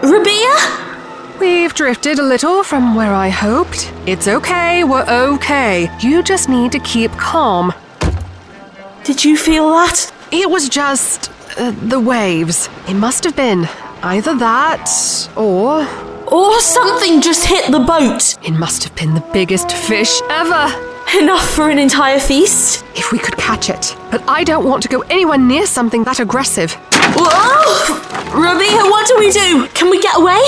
Rabiah? 0.01 1.39
We've 1.41 1.73
drifted 1.73 2.19
a 2.19 2.23
little 2.23 2.63
from 2.63 2.95
where 2.95 3.13
I 3.13 3.27
hoped. 3.27 3.91
It's 4.05 4.29
okay, 4.29 4.85
we're 4.85 5.05
okay. 5.09 5.91
You 5.99 6.23
just 6.23 6.47
need 6.47 6.71
to 6.71 6.79
keep 6.79 7.11
calm. 7.11 7.73
Did 9.03 9.25
you 9.25 9.35
feel 9.35 9.71
that? 9.71 10.09
It 10.31 10.49
was 10.49 10.69
just. 10.69 11.31
Uh, 11.57 11.71
the 11.71 11.99
waves. 11.99 12.69
It 12.87 12.93
must 12.93 13.25
have 13.25 13.35
been 13.35 13.67
either 14.01 14.35
that 14.37 14.87
or. 15.35 15.85
Or 16.31 16.59
something 16.59 17.21
just 17.21 17.45
hit 17.45 17.71
the 17.71 17.79
boat. 17.79 18.37
It 18.45 18.51
must 18.51 18.83
have 18.83 18.93
been 18.95 19.13
the 19.13 19.25
biggest 19.31 19.71
fish 19.71 20.21
ever. 20.29 20.67
Enough 21.17 21.49
for 21.49 21.69
an 21.69 21.79
entire 21.79 22.19
feast? 22.19 22.83
If 22.95 23.13
we 23.13 23.17
could 23.17 23.37
catch 23.37 23.69
it. 23.69 23.95
But 24.11 24.27
I 24.27 24.43
don't 24.43 24.65
want 24.65 24.83
to 24.83 24.89
go 24.89 25.01
anywhere 25.03 25.37
near 25.37 25.65
something 25.65 26.03
that 26.03 26.19
aggressive. 26.19 26.73
Whoa! 27.15 27.95
Rabiah, 28.31 28.89
what 28.91 29.07
do 29.07 29.17
we 29.17 29.31
do? 29.31 29.67
Can 29.73 29.89
we 29.89 30.01
get 30.01 30.17
away? 30.17 30.41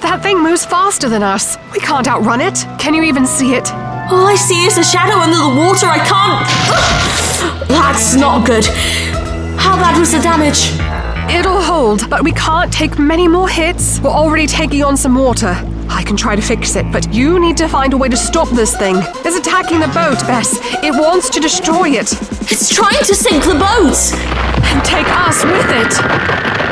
That 0.00 0.20
thing 0.22 0.42
moves 0.42 0.64
faster 0.64 1.10
than 1.10 1.22
us. 1.22 1.58
We 1.74 1.80
can't 1.80 2.08
outrun 2.08 2.40
it. 2.40 2.64
Can 2.78 2.94
you 2.94 3.02
even 3.02 3.26
see 3.26 3.52
it? 3.54 3.70
All 4.10 4.26
I 4.26 4.36
see 4.36 4.64
is 4.64 4.78
a 4.78 4.84
shadow 4.84 5.18
under 5.18 5.36
the 5.36 5.54
water. 5.60 5.86
I 5.86 5.98
can't. 5.98 7.68
That's 7.68 8.16
not 8.16 8.46
good. 8.46 8.64
How 9.60 9.76
bad 9.76 9.98
was 9.98 10.12
the 10.12 10.20
damage? 10.20 10.80
It'll 11.28 11.60
hold, 11.60 12.08
but 12.08 12.24
we 12.24 12.32
can't 12.32 12.72
take 12.72 12.98
many 12.98 13.28
more 13.28 13.48
hits. 13.48 14.00
We're 14.00 14.10
already 14.10 14.46
taking 14.46 14.82
on 14.82 14.96
some 14.96 15.14
water. 15.14 15.54
I 15.88 16.02
can 16.04 16.16
try 16.16 16.36
to 16.36 16.42
fix 16.42 16.76
it, 16.76 16.90
but 16.92 17.12
you 17.12 17.38
need 17.40 17.56
to 17.58 17.68
find 17.68 17.92
a 17.92 17.96
way 17.96 18.08
to 18.08 18.16
stop 18.16 18.48
this 18.50 18.76
thing. 18.76 18.96
It's 19.24 19.36
attacking 19.36 19.80
the 19.80 19.88
boat, 19.88 20.20
Bess. 20.26 20.58
It 20.82 20.92
wants 20.92 21.28
to 21.30 21.40
destroy 21.40 21.90
it. 21.90 22.12
It's 22.50 22.72
trying 22.74 22.98
to 23.04 23.14
sink 23.14 23.44
the 23.44 23.54
boat! 23.54 23.98
And 24.64 24.84
take 24.84 25.06
us 25.08 25.44
with 25.44 25.66
it! 25.68 26.69